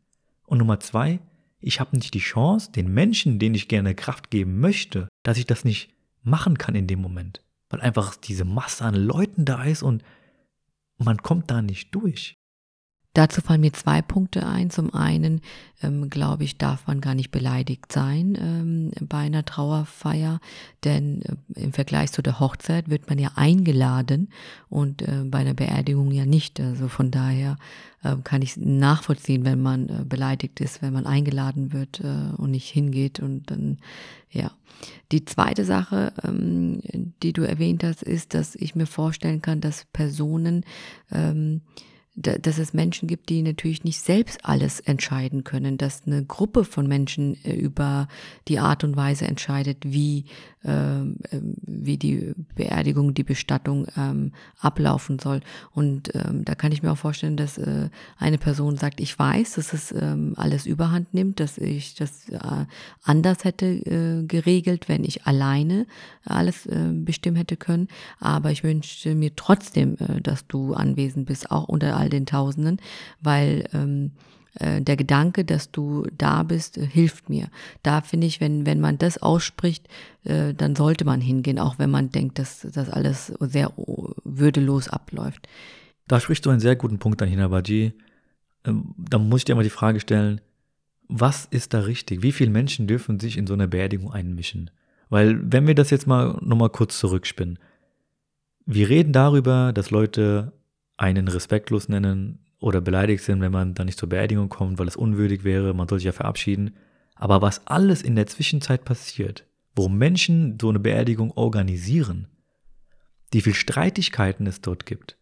Und 0.46 0.58
Nummer 0.58 0.80
zwei, 0.80 1.20
ich 1.60 1.80
habe 1.80 1.96
nicht 1.96 2.14
die 2.14 2.20
Chance, 2.20 2.72
den 2.72 2.92
Menschen, 2.92 3.38
denen 3.38 3.54
ich 3.54 3.68
gerne 3.68 3.94
Kraft 3.94 4.30
geben 4.30 4.60
möchte, 4.60 5.08
dass 5.22 5.38
ich 5.38 5.46
das 5.46 5.64
nicht 5.64 5.94
machen 6.22 6.58
kann 6.58 6.74
in 6.74 6.86
dem 6.86 7.00
Moment. 7.00 7.42
Weil 7.68 7.80
einfach 7.80 8.16
diese 8.16 8.44
Masse 8.44 8.84
an 8.84 8.94
Leuten 8.94 9.44
da 9.44 9.64
ist 9.64 9.82
und 9.82 10.02
man 10.98 11.18
kommt 11.18 11.50
da 11.50 11.62
nicht 11.62 11.94
durch. 11.94 12.36
Dazu 13.16 13.40
fallen 13.40 13.62
mir 13.62 13.72
zwei 13.72 14.02
Punkte 14.02 14.46
ein. 14.46 14.68
Zum 14.68 14.92
einen, 14.92 15.40
ähm, 15.82 16.10
glaube 16.10 16.44
ich, 16.44 16.58
darf 16.58 16.86
man 16.86 17.00
gar 17.00 17.14
nicht 17.14 17.30
beleidigt 17.30 17.90
sein 17.90 18.36
ähm, 18.38 18.90
bei 19.08 19.20
einer 19.20 19.42
Trauerfeier, 19.42 20.38
denn 20.84 21.22
äh, 21.22 21.62
im 21.62 21.72
Vergleich 21.72 22.12
zu 22.12 22.20
der 22.20 22.40
Hochzeit 22.40 22.90
wird 22.90 23.08
man 23.08 23.18
ja 23.18 23.30
eingeladen 23.34 24.28
und 24.68 25.00
äh, 25.00 25.24
bei 25.24 25.38
einer 25.38 25.54
Beerdigung 25.54 26.10
ja 26.10 26.26
nicht. 26.26 26.60
Also 26.60 26.88
von 26.88 27.10
daher 27.10 27.56
äh, 28.02 28.16
kann 28.22 28.42
ich 28.42 28.58
nachvollziehen, 28.58 29.46
wenn 29.46 29.62
man 29.62 29.88
äh, 29.88 30.04
beleidigt 30.04 30.60
ist, 30.60 30.82
wenn 30.82 30.92
man 30.92 31.06
eingeladen 31.06 31.72
wird 31.72 32.00
äh, 32.00 32.34
und 32.36 32.50
nicht 32.50 32.68
hingeht 32.68 33.20
und 33.20 33.50
dann, 33.50 33.78
ja. 34.30 34.50
Die 35.10 35.24
zweite 35.24 35.64
Sache, 35.64 36.12
ähm, 36.22 36.82
die 37.22 37.32
du 37.32 37.48
erwähnt 37.48 37.82
hast, 37.82 38.02
ist, 38.02 38.34
dass 38.34 38.54
ich 38.56 38.74
mir 38.74 38.84
vorstellen 38.84 39.40
kann, 39.40 39.62
dass 39.62 39.86
Personen, 39.86 40.66
ähm, 41.10 41.62
dass 42.16 42.56
es 42.58 42.72
Menschen 42.72 43.08
gibt, 43.08 43.28
die 43.28 43.42
natürlich 43.42 43.84
nicht 43.84 44.00
selbst 44.00 44.44
alles 44.44 44.80
entscheiden 44.80 45.44
können, 45.44 45.76
dass 45.76 46.06
eine 46.06 46.24
Gruppe 46.24 46.64
von 46.64 46.88
Menschen 46.88 47.36
äh, 47.44 47.54
über 47.54 48.08
die 48.48 48.58
Art 48.58 48.84
und 48.84 48.96
Weise 48.96 49.26
entscheidet, 49.26 49.78
wie, 49.84 50.24
ähm, 50.64 51.16
wie 51.30 51.98
die 51.98 52.32
Beerdigung, 52.54 53.12
die 53.12 53.22
Bestattung 53.22 53.86
ähm, 53.98 54.32
ablaufen 54.58 55.18
soll. 55.18 55.40
Und 55.72 56.14
ähm, 56.14 56.44
da 56.44 56.54
kann 56.54 56.72
ich 56.72 56.82
mir 56.82 56.92
auch 56.92 56.96
vorstellen, 56.96 57.36
dass 57.36 57.58
äh, 57.58 57.90
eine 58.16 58.38
Person 58.38 58.78
sagt, 58.78 59.00
ich 59.00 59.18
weiß, 59.18 59.54
dass 59.54 59.74
es 59.74 59.92
ähm, 59.92 60.32
alles 60.36 60.64
überhand 60.64 61.12
nimmt, 61.12 61.38
dass 61.38 61.58
ich 61.58 61.96
das 61.96 62.30
äh, 62.30 62.38
anders 63.02 63.44
hätte 63.44 63.66
äh, 63.66 64.24
geregelt, 64.26 64.88
wenn 64.88 65.04
ich 65.04 65.26
alleine 65.26 65.86
alles 66.24 66.64
äh, 66.64 66.92
bestimmen 66.92 67.36
hätte 67.36 67.58
können. 67.58 67.88
Aber 68.20 68.50
ich 68.50 68.64
wünsche 68.64 69.14
mir 69.14 69.36
trotzdem, 69.36 69.96
äh, 69.98 70.22
dass 70.22 70.46
du 70.46 70.72
anwesend 70.72 71.26
bist, 71.26 71.50
auch 71.50 71.68
unter 71.68 71.94
all 71.96 72.05
den 72.08 72.26
Tausenden, 72.26 72.80
weil 73.20 73.68
ähm, 73.72 74.12
äh, 74.58 74.80
der 74.80 74.96
Gedanke, 74.96 75.44
dass 75.44 75.70
du 75.70 76.06
da 76.16 76.42
bist, 76.42 76.78
äh, 76.78 76.86
hilft 76.86 77.28
mir. 77.28 77.48
Da 77.82 78.00
finde 78.00 78.26
ich, 78.26 78.40
wenn, 78.40 78.64
wenn 78.66 78.80
man 78.80 78.98
das 78.98 79.18
ausspricht, 79.18 79.88
äh, 80.24 80.54
dann 80.54 80.74
sollte 80.76 81.04
man 81.04 81.20
hingehen, 81.20 81.58
auch 81.58 81.78
wenn 81.78 81.90
man 81.90 82.10
denkt, 82.10 82.38
dass 82.38 82.60
das 82.60 82.88
alles 82.88 83.26
sehr 83.40 83.72
würdelos 84.24 84.88
abläuft. 84.88 85.48
Da 86.08 86.20
sprichst 86.20 86.46
du 86.46 86.50
einen 86.50 86.60
sehr 86.60 86.76
guten 86.76 86.98
Punkt 86.98 87.20
an, 87.20 87.28
Hinabaji. 87.28 87.92
Ähm, 88.64 88.94
da 88.96 89.18
muss 89.18 89.40
ich 89.40 89.44
dir 89.44 89.54
mal 89.54 89.64
die 89.64 89.70
Frage 89.70 90.00
stellen, 90.00 90.40
was 91.08 91.44
ist 91.44 91.74
da 91.74 91.80
richtig? 91.80 92.22
Wie 92.22 92.32
viele 92.32 92.50
Menschen 92.50 92.86
dürfen 92.86 93.20
sich 93.20 93.36
in 93.36 93.46
so 93.46 93.54
eine 93.54 93.68
Beerdigung 93.68 94.12
einmischen? 94.12 94.70
Weil, 95.08 95.38
wenn 95.40 95.66
wir 95.66 95.74
das 95.74 95.90
jetzt 95.90 96.06
mal 96.06 96.38
nochmal 96.42 96.70
kurz 96.70 96.98
zurückspinnen, 96.98 97.58
wir 98.64 98.88
reden 98.88 99.12
darüber, 99.12 99.72
dass 99.72 99.92
Leute 99.92 100.52
einen 100.96 101.28
respektlos 101.28 101.88
nennen 101.88 102.38
oder 102.58 102.80
beleidigt 102.80 103.22
sind, 103.22 103.40
wenn 103.40 103.52
man 103.52 103.74
dann 103.74 103.86
nicht 103.86 103.98
zur 103.98 104.08
Beerdigung 104.08 104.48
kommt, 104.48 104.78
weil 104.78 104.88
es 104.88 104.96
unwürdig 104.96 105.44
wäre, 105.44 105.74
man 105.74 105.88
soll 105.88 105.98
sich 105.98 106.06
ja 106.06 106.12
verabschieden. 106.12 106.76
Aber 107.14 107.42
was 107.42 107.66
alles 107.66 108.02
in 108.02 108.16
der 108.16 108.26
Zwischenzeit 108.26 108.84
passiert, 108.84 109.46
wo 109.74 109.88
Menschen 109.88 110.58
so 110.60 110.68
eine 110.68 110.80
Beerdigung 110.80 111.32
organisieren, 111.32 112.28
wie 113.30 113.40
viel 113.40 113.54
Streitigkeiten 113.54 114.46
es 114.46 114.60
dort 114.60 114.86
gibt, 114.86 115.16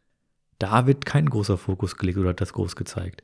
da 0.58 0.86
wird 0.86 1.04
kein 1.04 1.28
großer 1.28 1.58
Fokus 1.58 1.96
gelegt 1.96 2.18
oder 2.18 2.34
das 2.34 2.52
groß 2.52 2.76
gezeigt. 2.76 3.22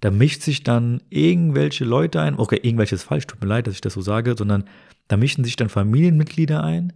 Da 0.00 0.10
mischt 0.10 0.42
sich 0.42 0.62
dann 0.62 1.02
irgendwelche 1.08 1.84
Leute 1.84 2.20
ein, 2.20 2.38
okay, 2.38 2.60
irgendwelches 2.62 3.02
falsch, 3.02 3.26
tut 3.26 3.40
mir 3.40 3.48
leid, 3.48 3.66
dass 3.66 3.74
ich 3.74 3.80
das 3.80 3.94
so 3.94 4.00
sage, 4.00 4.34
sondern 4.36 4.64
da 5.08 5.16
mischen 5.16 5.44
sich 5.44 5.56
dann 5.56 5.70
Familienmitglieder 5.70 6.62
ein, 6.62 6.92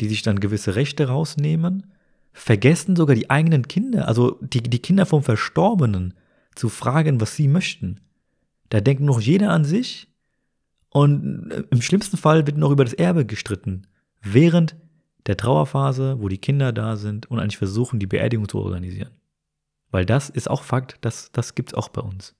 die 0.00 0.08
sich 0.08 0.22
dann 0.22 0.40
gewisse 0.40 0.74
Rechte 0.74 1.08
rausnehmen 1.08 1.91
vergessen 2.32 2.96
sogar 2.96 3.14
die 3.14 3.30
eigenen 3.30 3.68
Kinder, 3.68 4.08
also 4.08 4.38
die, 4.40 4.62
die 4.62 4.78
Kinder 4.78 5.06
vom 5.06 5.22
Verstorbenen, 5.22 6.14
zu 6.54 6.68
fragen, 6.68 7.20
was 7.20 7.36
sie 7.36 7.48
möchten. 7.48 8.00
Da 8.68 8.80
denkt 8.80 9.02
noch 9.02 9.20
jeder 9.20 9.50
an 9.50 9.64
sich 9.64 10.08
und 10.90 11.50
äh, 11.50 11.64
im 11.70 11.82
schlimmsten 11.82 12.16
Fall 12.16 12.46
wird 12.46 12.58
noch 12.58 12.70
über 12.70 12.84
das 12.84 12.94
Erbe 12.94 13.24
gestritten. 13.24 13.86
Während 14.20 14.76
der 15.26 15.36
Trauerphase, 15.36 16.20
wo 16.20 16.28
die 16.28 16.38
Kinder 16.38 16.72
da 16.72 16.96
sind 16.96 17.30
und 17.30 17.38
eigentlich 17.38 17.58
versuchen, 17.58 17.98
die 17.98 18.06
Beerdigung 18.06 18.48
zu 18.48 18.58
organisieren. 18.58 19.10
Weil 19.90 20.04
das 20.04 20.30
ist 20.30 20.50
auch 20.50 20.62
Fakt, 20.62 20.96
das, 21.00 21.30
das 21.32 21.54
gibt 21.54 21.70
es 21.70 21.74
auch 21.74 21.88
bei 21.88 22.00
uns. 22.00 22.34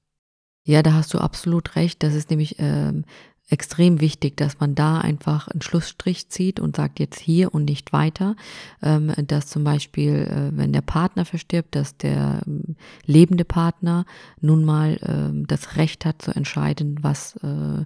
Ja, 0.65 0.83
da 0.83 0.95
hast 0.95 1.13
du 1.13 1.19
absolut 1.19 1.77
recht. 1.77 2.03
Das 2.03 2.15
ist 2.15 2.31
nämlich 2.31 2.57
ähm, 2.59 3.05
extrem 3.53 4.01
wichtig, 4.01 4.37
dass 4.37 4.59
man 4.61 4.75
da 4.75 4.99
einfach 4.99 5.47
einen 5.49 5.61
Schlussstrich 5.61 6.29
zieht 6.31 6.59
und 6.59 6.77
sagt 6.77 6.99
jetzt 6.99 7.21
hier 7.21 7.55
und 7.55 7.67
nicht 7.67 7.93
weiter. 7.93 8.35
Ähm, 8.83 9.13
dass 9.27 9.47
zum 9.47 9.63
Beispiel, 9.63 10.15
äh, 10.15 10.57
wenn 10.57 10.73
der 10.73 10.81
Partner 10.81 11.25
verstirbt, 11.25 11.77
dass 11.77 11.97
der 11.99 12.41
ähm, 12.47 12.77
lebende 13.05 13.45
Partner 13.45 14.07
nun 14.41 14.65
mal 14.65 14.99
ähm, 15.03 15.47
das 15.47 15.77
Recht 15.77 16.07
hat 16.07 16.23
zu 16.23 16.35
entscheiden, 16.35 16.99
was 17.03 17.37
äh, 17.43 17.85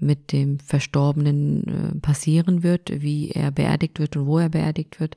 mit 0.00 0.32
dem 0.32 0.58
Verstorbenen 0.58 1.94
äh, 1.94 1.98
passieren 2.00 2.64
wird, 2.64 2.90
wie 3.00 3.30
er 3.30 3.52
beerdigt 3.52 4.00
wird 4.00 4.16
und 4.16 4.26
wo 4.26 4.38
er 4.38 4.48
beerdigt 4.48 4.98
wird. 4.98 5.16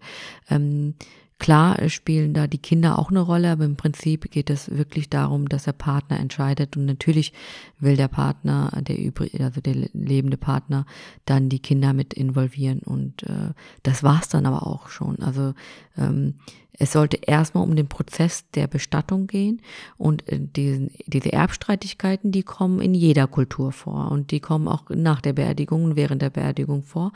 Klar 1.40 1.88
spielen 1.90 2.34
da 2.34 2.48
die 2.48 2.58
Kinder 2.58 2.98
auch 2.98 3.12
eine 3.12 3.20
Rolle, 3.20 3.52
aber 3.52 3.66
im 3.66 3.76
Prinzip 3.76 4.32
geht 4.32 4.50
es 4.50 4.72
wirklich 4.72 5.10
darum, 5.10 5.48
dass 5.48 5.66
der 5.66 5.74
Partner 5.74 6.20
entscheidet 6.20 6.76
und 6.76 6.86
natürlich 6.86 7.32
will 7.80 7.96
der 7.96 8.08
Partner, 8.08 8.72
der 8.82 8.98
übrig, 8.98 9.40
also 9.40 9.62
der 9.62 9.76
lebende 9.94 10.38
Partner, 10.38 10.88
dann 11.26 11.48
die 11.48 11.60
Kinder 11.60 11.94
mit 11.94 12.16
involvieren 12.16 12.80
und 12.80 13.22
äh, 13.24 13.54
das 13.84 14.02
war's 14.02 14.30
dann 14.30 14.48
aber 14.48 14.66
auch 14.66 14.90
schon. 14.90 15.20
Also 15.20 15.54
ähm, 15.96 16.36
es 16.78 16.92
sollte 16.92 17.18
erstmal 17.18 17.64
um 17.64 17.76
den 17.76 17.88
Prozess 17.88 18.50
der 18.52 18.68
Bestattung 18.68 19.28
gehen 19.28 19.62
und 19.98 20.28
äh, 20.32 20.40
diesen, 20.40 20.92
diese 21.06 21.34
Erbstreitigkeiten, 21.34 22.32
die 22.32 22.44
kommen 22.44 22.82
in 22.82 22.94
jeder 22.94 23.28
Kultur 23.28 23.72
vor 23.72 24.12
und 24.12 24.32
die 24.32 24.40
kommen 24.40 24.68
auch 24.68 24.84
nach 24.90 25.22
der 25.22 25.34
Beerdigung 25.34 25.84
und 25.84 25.96
während 25.96 26.22
der 26.22 26.30
Beerdigung 26.30 26.84
vor. 26.84 27.12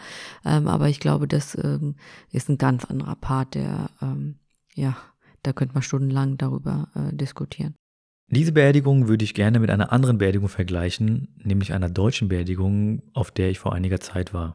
Ähm, 0.45 0.67
aber 0.67 0.89
ich 0.89 0.99
glaube, 0.99 1.27
das 1.27 1.55
ähm, 1.55 1.95
ist 2.31 2.49
ein 2.49 2.57
ganz 2.57 2.85
anderer 2.85 3.15
Part, 3.15 3.55
der, 3.55 3.89
ähm, 4.01 4.35
ja, 4.73 4.97
da 5.43 5.53
könnte 5.53 5.73
man 5.73 5.83
stundenlang 5.83 6.37
darüber 6.37 6.89
äh, 6.95 7.15
diskutieren. 7.15 7.75
Diese 8.27 8.53
Beerdigung 8.53 9.09
würde 9.09 9.25
ich 9.25 9.33
gerne 9.33 9.59
mit 9.59 9.69
einer 9.69 9.91
anderen 9.91 10.17
Beerdigung 10.17 10.47
vergleichen, 10.47 11.35
nämlich 11.43 11.73
einer 11.73 11.89
deutschen 11.89 12.29
Beerdigung, 12.29 13.03
auf 13.13 13.29
der 13.29 13.49
ich 13.49 13.59
vor 13.59 13.73
einiger 13.73 13.99
Zeit 13.99 14.33
war. 14.33 14.53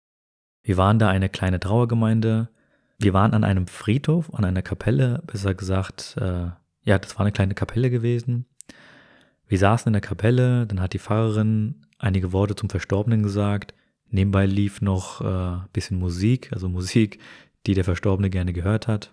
Wir 0.63 0.79
waren 0.79 0.99
da 0.99 1.11
eine 1.11 1.29
kleine 1.29 1.61
Trauergemeinde, 1.61 2.49
wir 2.99 3.13
waren 3.13 3.35
an 3.35 3.45
einem 3.45 3.67
Friedhof, 3.67 4.33
an 4.35 4.45
einer 4.45 4.63
Kapelle, 4.63 5.23
besser 5.27 5.55
gesagt, 5.55 6.17
äh, 6.19 6.51
ja, 6.85 6.99
das 6.99 7.17
war 7.17 7.21
eine 7.21 7.33
kleine 7.33 7.55
Kapelle 7.55 7.91
gewesen. 7.91 8.47
Wir 9.49 9.59
saßen 9.59 9.89
in 9.89 9.93
der 9.93 10.03
Kapelle, 10.03 10.67
dann 10.67 10.81
hat 10.81 10.93
die 10.93 10.99
Pfarrerin 10.99 11.87
einige 11.99 12.33
Worte 12.33 12.57
zum 12.57 12.71
Verstorbenen 12.71 13.23
gesagt. 13.23 13.75
Nebenbei 14.09 14.47
lief 14.47 14.81
noch 14.81 15.21
äh, 15.21 15.59
bisschen 15.73 15.99
Musik, 15.99 16.53
also 16.53 16.69
Musik, 16.69 17.21
die 17.67 17.75
der 17.75 17.85
Verstorbene 17.85 18.31
gerne 18.31 18.53
gehört 18.53 18.89
hat. 18.89 19.13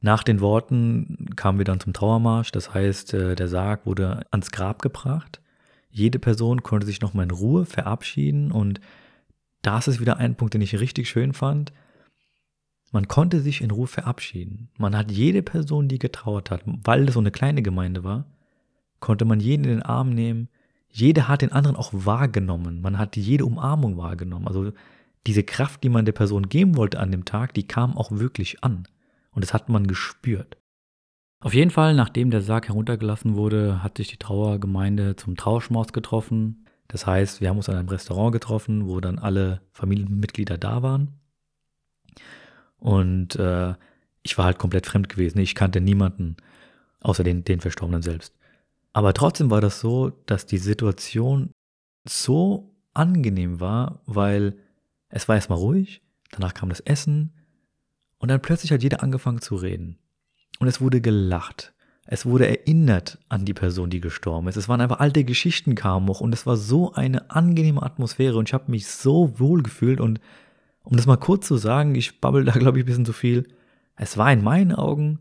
Nach 0.00 0.22
den 0.22 0.40
Worten 0.40 1.30
kamen 1.36 1.58
wir 1.58 1.64
dann 1.64 1.80
zum 1.80 1.92
Trauermarsch, 1.92 2.52
das 2.52 2.74
heißt, 2.74 3.14
äh, 3.14 3.34
der 3.34 3.48
Sarg 3.48 3.86
wurde 3.86 4.26
ans 4.30 4.50
Grab 4.50 4.82
gebracht. 4.82 5.40
Jede 5.90 6.18
Person 6.18 6.62
konnte 6.62 6.86
sich 6.86 7.00
nochmal 7.00 7.24
in 7.24 7.30
Ruhe 7.30 7.66
verabschieden 7.66 8.50
und 8.50 8.80
das 9.62 9.88
ist 9.88 10.00
wieder 10.00 10.18
ein 10.18 10.34
Punkt, 10.34 10.54
den 10.54 10.60
ich 10.60 10.78
richtig 10.78 11.08
schön 11.08 11.32
fand. 11.32 11.72
Man 12.94 13.08
konnte 13.08 13.40
sich 13.40 13.60
in 13.60 13.72
Ruhe 13.72 13.88
verabschieden. 13.88 14.68
Man 14.78 14.96
hat 14.96 15.10
jede 15.10 15.42
Person, 15.42 15.88
die 15.88 15.98
getrauert 15.98 16.52
hat, 16.52 16.62
weil 16.64 17.08
es 17.08 17.14
so 17.14 17.20
eine 17.20 17.32
kleine 17.32 17.60
Gemeinde 17.60 18.04
war, 18.04 18.24
konnte 19.00 19.24
man 19.24 19.40
jeden 19.40 19.64
in 19.64 19.70
den 19.70 19.82
Arm 19.82 20.10
nehmen. 20.10 20.48
Jeder 20.90 21.26
hat 21.26 21.42
den 21.42 21.50
anderen 21.50 21.74
auch 21.74 21.90
wahrgenommen. 21.92 22.80
Man 22.80 22.96
hat 22.96 23.16
jede 23.16 23.46
Umarmung 23.46 23.96
wahrgenommen. 23.96 24.46
Also 24.46 24.70
diese 25.26 25.42
Kraft, 25.42 25.82
die 25.82 25.88
man 25.88 26.04
der 26.04 26.12
Person 26.12 26.48
geben 26.48 26.76
wollte 26.76 27.00
an 27.00 27.10
dem 27.10 27.24
Tag, 27.24 27.52
die 27.54 27.66
kam 27.66 27.96
auch 27.96 28.12
wirklich 28.12 28.62
an. 28.62 28.86
Und 29.32 29.42
das 29.42 29.52
hat 29.52 29.68
man 29.68 29.88
gespürt. 29.88 30.56
Auf 31.40 31.52
jeden 31.52 31.72
Fall, 31.72 31.96
nachdem 31.96 32.30
der 32.30 32.42
Sarg 32.42 32.68
heruntergelassen 32.68 33.34
wurde, 33.34 33.82
hat 33.82 33.96
sich 33.96 34.06
die 34.06 34.18
Trauergemeinde 34.18 35.16
zum 35.16 35.34
Trauerschmaus 35.36 35.92
getroffen. 35.92 36.64
Das 36.86 37.08
heißt, 37.08 37.40
wir 37.40 37.48
haben 37.48 37.56
uns 37.56 37.68
an 37.68 37.74
einem 37.74 37.88
Restaurant 37.88 38.32
getroffen, 38.32 38.86
wo 38.86 39.00
dann 39.00 39.18
alle 39.18 39.62
Familienmitglieder 39.72 40.58
da 40.58 40.84
waren. 40.84 41.18
Und 42.78 43.36
äh, 43.36 43.74
ich 44.22 44.38
war 44.38 44.46
halt 44.46 44.58
komplett 44.58 44.86
fremd 44.86 45.08
gewesen. 45.08 45.38
Ich 45.38 45.54
kannte 45.54 45.80
niemanden, 45.80 46.36
außer 47.00 47.24
den, 47.24 47.44
den 47.44 47.60
Verstorbenen 47.60 48.02
selbst. 48.02 48.34
Aber 48.92 49.12
trotzdem 49.12 49.50
war 49.50 49.60
das 49.60 49.80
so, 49.80 50.10
dass 50.26 50.46
die 50.46 50.58
Situation 50.58 51.50
so 52.04 52.74
angenehm 52.94 53.60
war, 53.60 54.00
weil 54.06 54.56
es 55.08 55.28
war 55.28 55.36
erstmal 55.36 55.58
ruhig, 55.58 56.02
danach 56.30 56.54
kam 56.54 56.68
das 56.68 56.80
Essen 56.80 57.32
und 58.18 58.30
dann 58.30 58.40
plötzlich 58.40 58.72
hat 58.72 58.82
jeder 58.82 59.02
angefangen 59.02 59.40
zu 59.40 59.56
reden. 59.56 59.98
Und 60.60 60.68
es 60.68 60.80
wurde 60.80 61.00
gelacht. 61.00 61.74
es 62.06 62.26
wurde 62.26 62.46
erinnert 62.46 63.18
an 63.28 63.44
die 63.44 63.54
Person, 63.54 63.90
die 63.90 64.00
gestorben 64.00 64.46
ist. 64.48 64.56
Es 64.56 64.68
waren 64.68 64.80
einfach 64.80 65.00
alte 65.00 65.24
Geschichten 65.24 65.74
kamen 65.74 66.08
hoch 66.08 66.20
und 66.20 66.32
es 66.32 66.46
war 66.46 66.56
so 66.56 66.92
eine 66.92 67.30
angenehme 67.30 67.82
Atmosphäre 67.82 68.36
und 68.36 68.48
ich 68.48 68.54
habe 68.54 68.70
mich 68.70 68.86
so 68.86 69.38
wohl 69.40 69.62
gefühlt 69.62 70.00
und 70.00 70.20
um 70.84 70.96
das 70.96 71.06
mal 71.06 71.16
kurz 71.16 71.48
zu 71.48 71.56
sagen, 71.56 71.94
ich 71.94 72.20
babbel 72.20 72.44
da 72.44 72.52
glaube 72.52 72.78
ich 72.78 72.84
ein 72.84 72.86
bisschen 72.86 73.06
zu 73.06 73.12
viel. 73.12 73.48
Es 73.96 74.16
war 74.16 74.32
in 74.32 74.42
meinen 74.42 74.72
Augen 74.72 75.20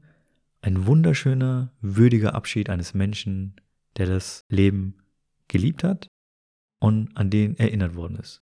ein 0.61 0.85
wunderschöner, 0.85 1.71
würdiger 1.81 2.35
Abschied 2.35 2.69
eines 2.69 2.93
Menschen, 2.93 3.55
der 3.97 4.07
das 4.07 4.45
Leben 4.49 4.97
geliebt 5.47 5.83
hat 5.83 6.07
und 6.79 7.15
an 7.15 7.29
den 7.29 7.57
erinnert 7.57 7.95
worden 7.95 8.17
ist. 8.17 8.43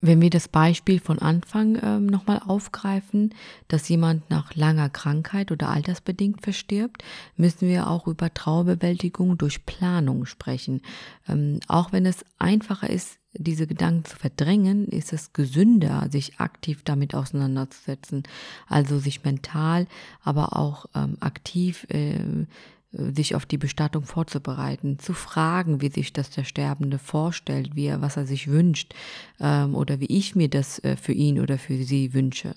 Wenn 0.00 0.20
wir 0.20 0.30
das 0.30 0.46
Beispiel 0.46 1.00
von 1.00 1.18
Anfang 1.18 1.76
ähm, 1.82 2.06
nochmal 2.06 2.40
aufgreifen, 2.46 3.34
dass 3.66 3.88
jemand 3.88 4.30
nach 4.30 4.54
langer 4.54 4.90
Krankheit 4.90 5.50
oder 5.50 5.70
altersbedingt 5.70 6.42
verstirbt, 6.42 7.02
müssen 7.36 7.68
wir 7.68 7.88
auch 7.88 8.06
über 8.06 8.32
Trauerbewältigung 8.32 9.38
durch 9.38 9.66
Planung 9.66 10.24
sprechen. 10.24 10.82
Ähm, 11.28 11.58
auch 11.66 11.90
wenn 11.90 12.06
es 12.06 12.24
einfacher 12.38 12.88
ist, 12.88 13.18
diese 13.38 13.66
Gedanken 13.66 14.04
zu 14.04 14.16
verdrängen, 14.16 14.86
ist 14.88 15.12
es 15.12 15.32
gesünder, 15.32 16.08
sich 16.10 16.38
aktiv 16.40 16.82
damit 16.84 17.14
auseinanderzusetzen. 17.14 18.24
Also 18.66 18.98
sich 18.98 19.24
mental, 19.24 19.86
aber 20.22 20.56
auch 20.56 20.86
ähm, 20.94 21.16
aktiv 21.20 21.86
äh, 21.90 22.46
äh, 22.92 23.12
sich 23.12 23.34
auf 23.34 23.46
die 23.46 23.58
Bestattung 23.58 24.04
vorzubereiten, 24.04 24.98
zu 24.98 25.12
fragen, 25.12 25.80
wie 25.80 25.90
sich 25.90 26.12
das 26.12 26.30
der 26.30 26.44
Sterbende 26.44 26.98
vorstellt, 26.98 27.74
wie 27.74 27.86
er, 27.86 28.00
was 28.00 28.16
er 28.16 28.26
sich 28.26 28.48
wünscht 28.48 28.94
ähm, 29.40 29.74
oder 29.74 30.00
wie 30.00 30.06
ich 30.06 30.34
mir 30.34 30.48
das 30.48 30.82
äh, 30.84 30.96
für 30.96 31.12
ihn 31.12 31.40
oder 31.40 31.58
für 31.58 31.76
sie 31.76 32.14
wünsche. 32.14 32.54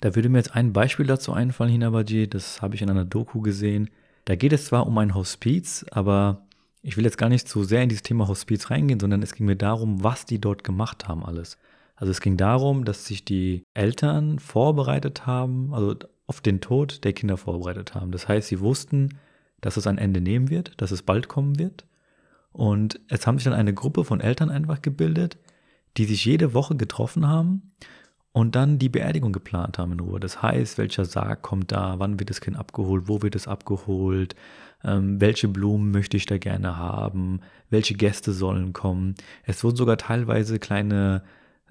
Da 0.00 0.14
würde 0.14 0.28
mir 0.28 0.38
jetzt 0.38 0.54
ein 0.54 0.72
Beispiel 0.72 1.06
dazu 1.06 1.32
einfallen, 1.32 1.70
Hinabadji, 1.70 2.28
das 2.28 2.60
habe 2.60 2.74
ich 2.74 2.82
in 2.82 2.90
einer 2.90 3.04
Doku 3.04 3.40
gesehen. 3.40 3.90
Da 4.24 4.36
geht 4.36 4.52
es 4.52 4.66
zwar 4.66 4.86
um 4.86 4.96
ein 4.98 5.14
Hospiz, 5.14 5.84
aber 5.90 6.46
ich 6.84 6.98
will 6.98 7.04
jetzt 7.04 7.16
gar 7.16 7.30
nicht 7.30 7.48
zu 7.48 7.64
sehr 7.64 7.82
in 7.82 7.88
dieses 7.88 8.02
Thema 8.02 8.28
Hospiz 8.28 8.70
reingehen, 8.70 9.00
sondern 9.00 9.22
es 9.22 9.34
ging 9.34 9.46
mir 9.46 9.56
darum, 9.56 10.04
was 10.04 10.26
die 10.26 10.38
dort 10.38 10.64
gemacht 10.64 11.08
haben 11.08 11.24
alles. 11.24 11.56
Also 11.96 12.10
es 12.10 12.20
ging 12.20 12.36
darum, 12.36 12.84
dass 12.84 13.06
sich 13.06 13.24
die 13.24 13.64
Eltern 13.72 14.38
vorbereitet 14.38 15.26
haben, 15.26 15.72
also 15.72 15.96
auf 16.26 16.42
den 16.42 16.60
Tod 16.60 17.02
der 17.04 17.14
Kinder 17.14 17.38
vorbereitet 17.38 17.94
haben. 17.94 18.12
Das 18.12 18.28
heißt, 18.28 18.48
sie 18.48 18.60
wussten, 18.60 19.18
dass 19.62 19.78
es 19.78 19.86
ein 19.86 19.96
Ende 19.96 20.20
nehmen 20.20 20.50
wird, 20.50 20.72
dass 20.76 20.90
es 20.90 21.02
bald 21.02 21.28
kommen 21.28 21.58
wird. 21.58 21.86
Und 22.52 23.00
es 23.08 23.26
haben 23.26 23.38
sich 23.38 23.44
dann 23.44 23.54
eine 23.54 23.72
Gruppe 23.72 24.04
von 24.04 24.20
Eltern 24.20 24.50
einfach 24.50 24.82
gebildet, 24.82 25.38
die 25.96 26.04
sich 26.04 26.24
jede 26.26 26.52
Woche 26.52 26.76
getroffen 26.76 27.26
haben 27.26 27.72
und 28.32 28.56
dann 28.56 28.78
die 28.78 28.90
Beerdigung 28.90 29.32
geplant 29.32 29.78
haben 29.78 29.92
in 29.92 30.00
Ruhe. 30.00 30.20
Das 30.20 30.42
heißt, 30.42 30.76
welcher 30.76 31.06
Sarg 31.06 31.40
kommt 31.40 31.72
da, 31.72 31.98
wann 31.98 32.18
wird 32.18 32.28
das 32.28 32.42
Kind 32.42 32.58
abgeholt, 32.58 33.08
wo 33.08 33.22
wird 33.22 33.36
es 33.36 33.48
abgeholt, 33.48 34.34
ähm, 34.84 35.20
welche 35.20 35.48
Blumen 35.48 35.90
möchte 35.90 36.16
ich 36.16 36.26
da 36.26 36.38
gerne 36.38 36.76
haben, 36.76 37.40
welche 37.70 37.94
Gäste 37.94 38.32
sollen 38.32 38.72
kommen. 38.72 39.14
Es 39.44 39.64
wurden 39.64 39.76
sogar 39.76 39.96
teilweise 39.96 40.58
kleine, 40.58 41.24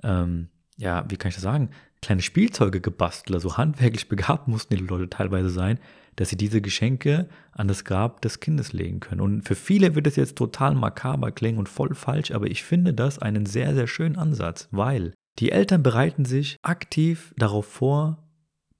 ähm, 0.04 0.50
ja, 0.78 1.06
wie 1.10 1.18
kann 1.18 1.30
ich 1.30 1.36
das 1.36 1.44
sagen, 1.44 1.70
kleine 2.02 2.22
Spielzeuge 2.22 2.82
gebastelt, 2.82 3.36
also 3.36 3.58
handwerklich 3.58 4.10
begabt 4.10 4.48
mussten 4.48 4.76
die 4.76 4.84
Leute 4.84 5.10
teilweise 5.10 5.50
sein, 5.50 5.80
dass 6.16 6.30
sie 6.30 6.38
diese 6.38 6.62
Geschenke 6.62 7.28
an 7.52 7.68
das 7.68 7.86
Grab 7.86 8.22
des 8.22 8.40
Kindes 8.40 8.74
legen 8.74 9.00
können. 9.00 9.22
Und 9.22 9.44
für 9.44 9.56
viele 9.56 9.96
wird 9.96 10.06
es 10.06 10.16
jetzt 10.16 10.38
total 10.38 10.76
makaber 10.76 11.32
klingen 11.32 11.58
und 11.58 11.70
voll 11.70 11.96
falsch, 11.96 12.32
aber 12.32 12.48
ich 12.48 12.64
finde 12.64 12.94
das 12.94 13.20
einen 13.20 13.46
sehr, 13.46 13.74
sehr 13.74 13.88
schönen 13.88 14.16
Ansatz, 14.16 14.68
weil 14.72 15.14
die 15.40 15.52
Eltern 15.52 15.82
bereiten 15.82 16.26
sich 16.26 16.58
aktiv 16.62 17.34
darauf 17.38 17.66
vor, 17.66 18.30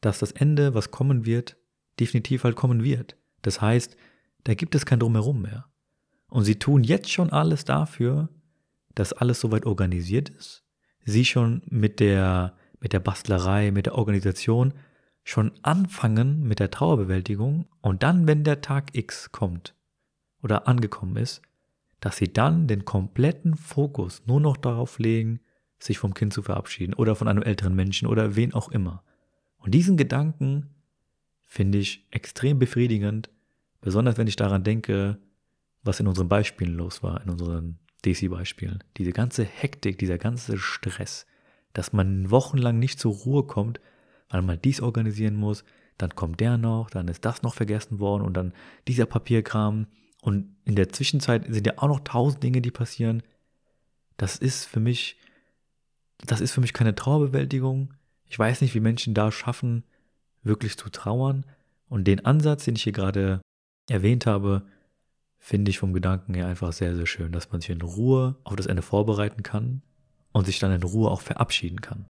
dass 0.02 0.20
das 0.20 0.32
Ende, 0.32 0.76
was 0.76 0.92
kommen 0.92 1.26
wird, 1.26 1.58
definitiv 2.00 2.44
halt 2.44 2.56
kommen 2.56 2.84
wird. 2.84 3.18
Das 3.42 3.62
heißt, 3.62 3.96
da 4.44 4.54
gibt 4.54 4.76
es 4.76 4.86
kein 4.86 5.00
Drumherum 5.00 5.42
mehr. 5.42 5.66
Und 6.28 6.46
sie 6.46 6.58
tun 6.58 6.84
jetzt 6.84 7.12
schon 7.12 7.32
alles 7.32 7.66
dafür, 7.66 8.30
dass 8.96 9.14
alles 9.14 9.40
soweit 9.40 9.66
organisiert 9.66 10.30
ist. 10.30 10.64
Sie 11.06 11.26
schon 11.26 11.62
mit 11.68 12.00
der, 12.00 12.56
mit 12.80 12.94
der 12.94 13.00
Bastlerei, 13.00 13.72
mit 13.72 13.86
der 13.86 13.96
Organisation 13.96 14.74
schon 15.24 15.52
anfangen 15.62 16.44
mit 16.44 16.60
der 16.60 16.70
Trauerbewältigung 16.70 17.66
und 17.82 18.04
dann, 18.04 18.28
wenn 18.28 18.44
der 18.44 18.62
Tag 18.62 18.96
X 18.96 19.32
kommt 19.32 19.74
oder 20.42 20.68
angekommen 20.68 21.16
ist, 21.16 21.42
dass 22.02 22.18
sie 22.18 22.32
dann 22.32 22.68
den 22.68 22.84
kompletten 22.84 23.56
Fokus 23.56 24.24
nur 24.26 24.42
noch 24.42 24.58
darauf 24.58 25.00
legen, 25.00 25.40
sich 25.80 25.98
vom 25.98 26.14
Kind 26.14 26.34
zu 26.34 26.42
verabschieden 26.42 26.94
oder 26.94 27.16
von 27.16 27.28
einem 27.28 27.44
älteren 27.44 27.76
Menschen 27.76 28.08
oder 28.08 28.36
wen 28.36 28.54
auch 28.54 28.70
immer. 28.70 29.04
Und 29.58 29.72
diesen 29.74 29.96
Gedanken 29.96 30.70
finde 31.44 31.78
ich 31.78 32.06
extrem 32.12 32.60
befriedigend, 32.60 33.30
besonders 33.84 34.18
wenn 34.18 34.28
ich 34.28 34.36
daran 34.36 34.64
denke, 34.64 35.20
was 35.84 36.00
in 36.00 36.08
unseren 36.08 36.30
Beispielen 36.30 36.74
los 36.74 37.04
war, 37.04 37.22
in 37.22 37.30
unseren 37.30 37.80
DC-Beispielen. 38.06 38.84
Diese 38.98 39.12
ganze 39.12 39.44
Hektik, 39.44 39.98
dieser 39.98 40.18
ganze 40.18 40.58
Stress, 40.58 41.26
dass 41.74 41.94
man 41.94 42.32
wochenlang 42.32 42.80
nicht 42.80 43.00
zur 43.00 43.14
Ruhe 43.14 43.44
kommt, 43.44 43.80
weil 44.30 44.42
man 44.42 44.62
dies 44.62 44.82
organisieren 44.82 45.36
muss, 45.36 45.64
dann 45.98 46.16
kommt 46.16 46.40
der 46.40 46.58
noch, 46.58 46.90
dann 46.90 47.08
ist 47.08 47.24
das 47.26 47.44
noch 47.44 47.54
vergessen 47.54 48.00
worden 48.00 48.24
und 48.24 48.36
dann 48.36 48.54
dieser 48.88 49.06
Papierkram. 49.06 49.88
Und 50.22 50.56
in 50.66 50.76
der 50.76 50.90
Zwischenzeit 50.90 51.46
sind 51.50 51.68
ja 51.68 51.74
auch 51.78 51.88
noch 51.88 52.00
tausend 52.00 52.42
Dinge, 52.42 52.62
die 52.62 52.72
passieren. 52.72 53.22
Das 54.18 54.38
ist 54.38 54.66
für 54.66 54.80
mich, 54.80 55.18
das 56.26 56.42
ist 56.42 56.52
für 56.52 56.62
mich 56.62 56.74
keine 56.74 56.96
Trauerbewältigung. 56.96 57.94
Ich 58.26 58.40
weiß 58.40 58.62
nicht, 58.62 58.74
wie 58.74 58.80
Menschen 58.80 59.14
da 59.14 59.32
schaffen, 59.32 59.84
wirklich 60.42 60.78
zu 60.78 60.90
trauern. 60.90 61.46
Und 61.90 62.06
den 62.06 62.26
Ansatz, 62.26 62.66
den 62.66 62.76
ich 62.76 62.84
hier 62.84 62.94
gerade 62.94 63.42
erwähnt 63.90 64.26
habe, 64.26 64.64
finde 65.38 65.70
ich 65.70 65.80
vom 65.80 65.94
Gedanken 65.94 66.34
her 66.34 66.48
einfach 66.48 66.72
sehr, 66.72 66.96
sehr 66.96 67.06
schön, 67.06 67.32
dass 67.32 67.52
man 67.52 67.62
sich 67.62 67.70
in 67.70 67.82
Ruhe 67.82 68.38
auf 68.44 68.56
das 68.56 68.66
Ende 68.66 68.82
vorbereiten 68.82 69.44
kann 69.44 69.82
und 70.32 70.46
sich 70.46 70.60
dann 70.60 70.72
in 70.72 70.84
Ruhe 70.84 71.12
auch 71.12 71.22
verabschieden 71.22 71.82
kann. 71.82 72.06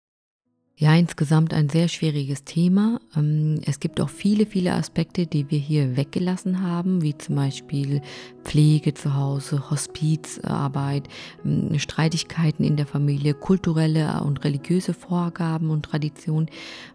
Ja, 0.81 0.95
insgesamt 0.95 1.53
ein 1.53 1.69
sehr 1.69 1.88
schwieriges 1.88 2.45
Thema. 2.45 3.03
Ähm, 3.14 3.61
es 3.66 3.81
gibt 3.81 4.01
auch 4.01 4.09
viele, 4.09 4.47
viele 4.47 4.73
Aspekte, 4.73 5.27
die 5.27 5.51
wir 5.51 5.59
hier 5.59 5.99
weggelassen 5.99 6.62
haben, 6.62 7.03
wie 7.03 7.19
zum 7.19 7.37
Beispiel 7.37 8.01
Pflege 8.45 8.95
zu 8.95 9.14
Hause, 9.14 9.69
Hospizarbeit, 9.71 11.07
ähm, 11.45 11.79
Streitigkeiten 11.79 12.64
in 12.64 12.77
der 12.77 12.87
Familie, 12.87 13.35
kulturelle 13.35 14.23
und 14.25 14.43
religiöse 14.43 14.95
Vorgaben 14.95 15.69
und 15.69 15.85
Traditionen. 15.85 16.49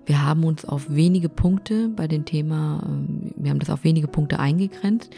Wir 0.08 0.26
haben 0.26 0.46
uns 0.46 0.66
auf 0.66 0.90
wenige 0.90 1.30
Punkte 1.30 1.90
bei 1.90 2.08
dem 2.08 2.26
Thema, 2.26 2.82
ähm, 2.88 3.34
wir 3.36 3.52
haben 3.52 3.60
das 3.60 3.70
auf 3.70 3.84
wenige 3.84 4.08
Punkte 4.08 4.40
eingegrenzt 4.40 5.12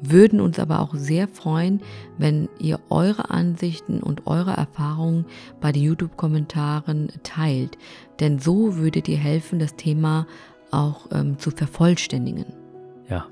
würden 0.00 0.40
uns 0.40 0.58
aber 0.58 0.80
auch 0.80 0.94
sehr 0.94 1.28
freuen, 1.28 1.80
wenn 2.18 2.48
ihr 2.58 2.80
eure 2.90 3.30
Ansichten 3.30 4.02
und 4.02 4.26
eure 4.26 4.52
Erfahrungen 4.52 5.26
bei 5.60 5.72
den 5.72 5.82
YouTube-Kommentaren 5.82 7.10
teilt. 7.22 7.78
Denn 8.20 8.38
so 8.38 8.76
würdet 8.76 9.08
ihr 9.08 9.18
helfen, 9.18 9.58
das 9.58 9.76
Thema 9.76 10.26
auch 10.70 11.06
ähm, 11.12 11.38
zu 11.38 11.50
vervollständigen. 11.50 12.46
Ja, 13.08 13.26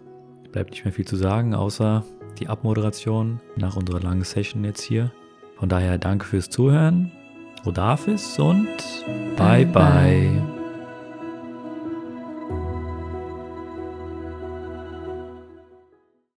bleibt 0.52 0.70
nicht 0.70 0.84
mehr 0.84 0.94
viel 0.94 1.06
zu 1.06 1.16
sagen, 1.16 1.54
außer 1.54 2.04
die 2.38 2.48
Abmoderation 2.48 3.40
nach 3.56 3.76
unserer 3.76 4.00
langen 4.00 4.24
Session 4.24 4.64
jetzt 4.64 4.82
hier. 4.82 5.12
Von 5.56 5.68
daher 5.68 5.98
danke 5.98 6.26
fürs 6.26 6.50
Zuhören, 6.50 7.12
Rodafis 7.64 8.38
und 8.38 8.68
bye 9.36 9.64
bye. 9.64 9.72
bye. 9.72 10.53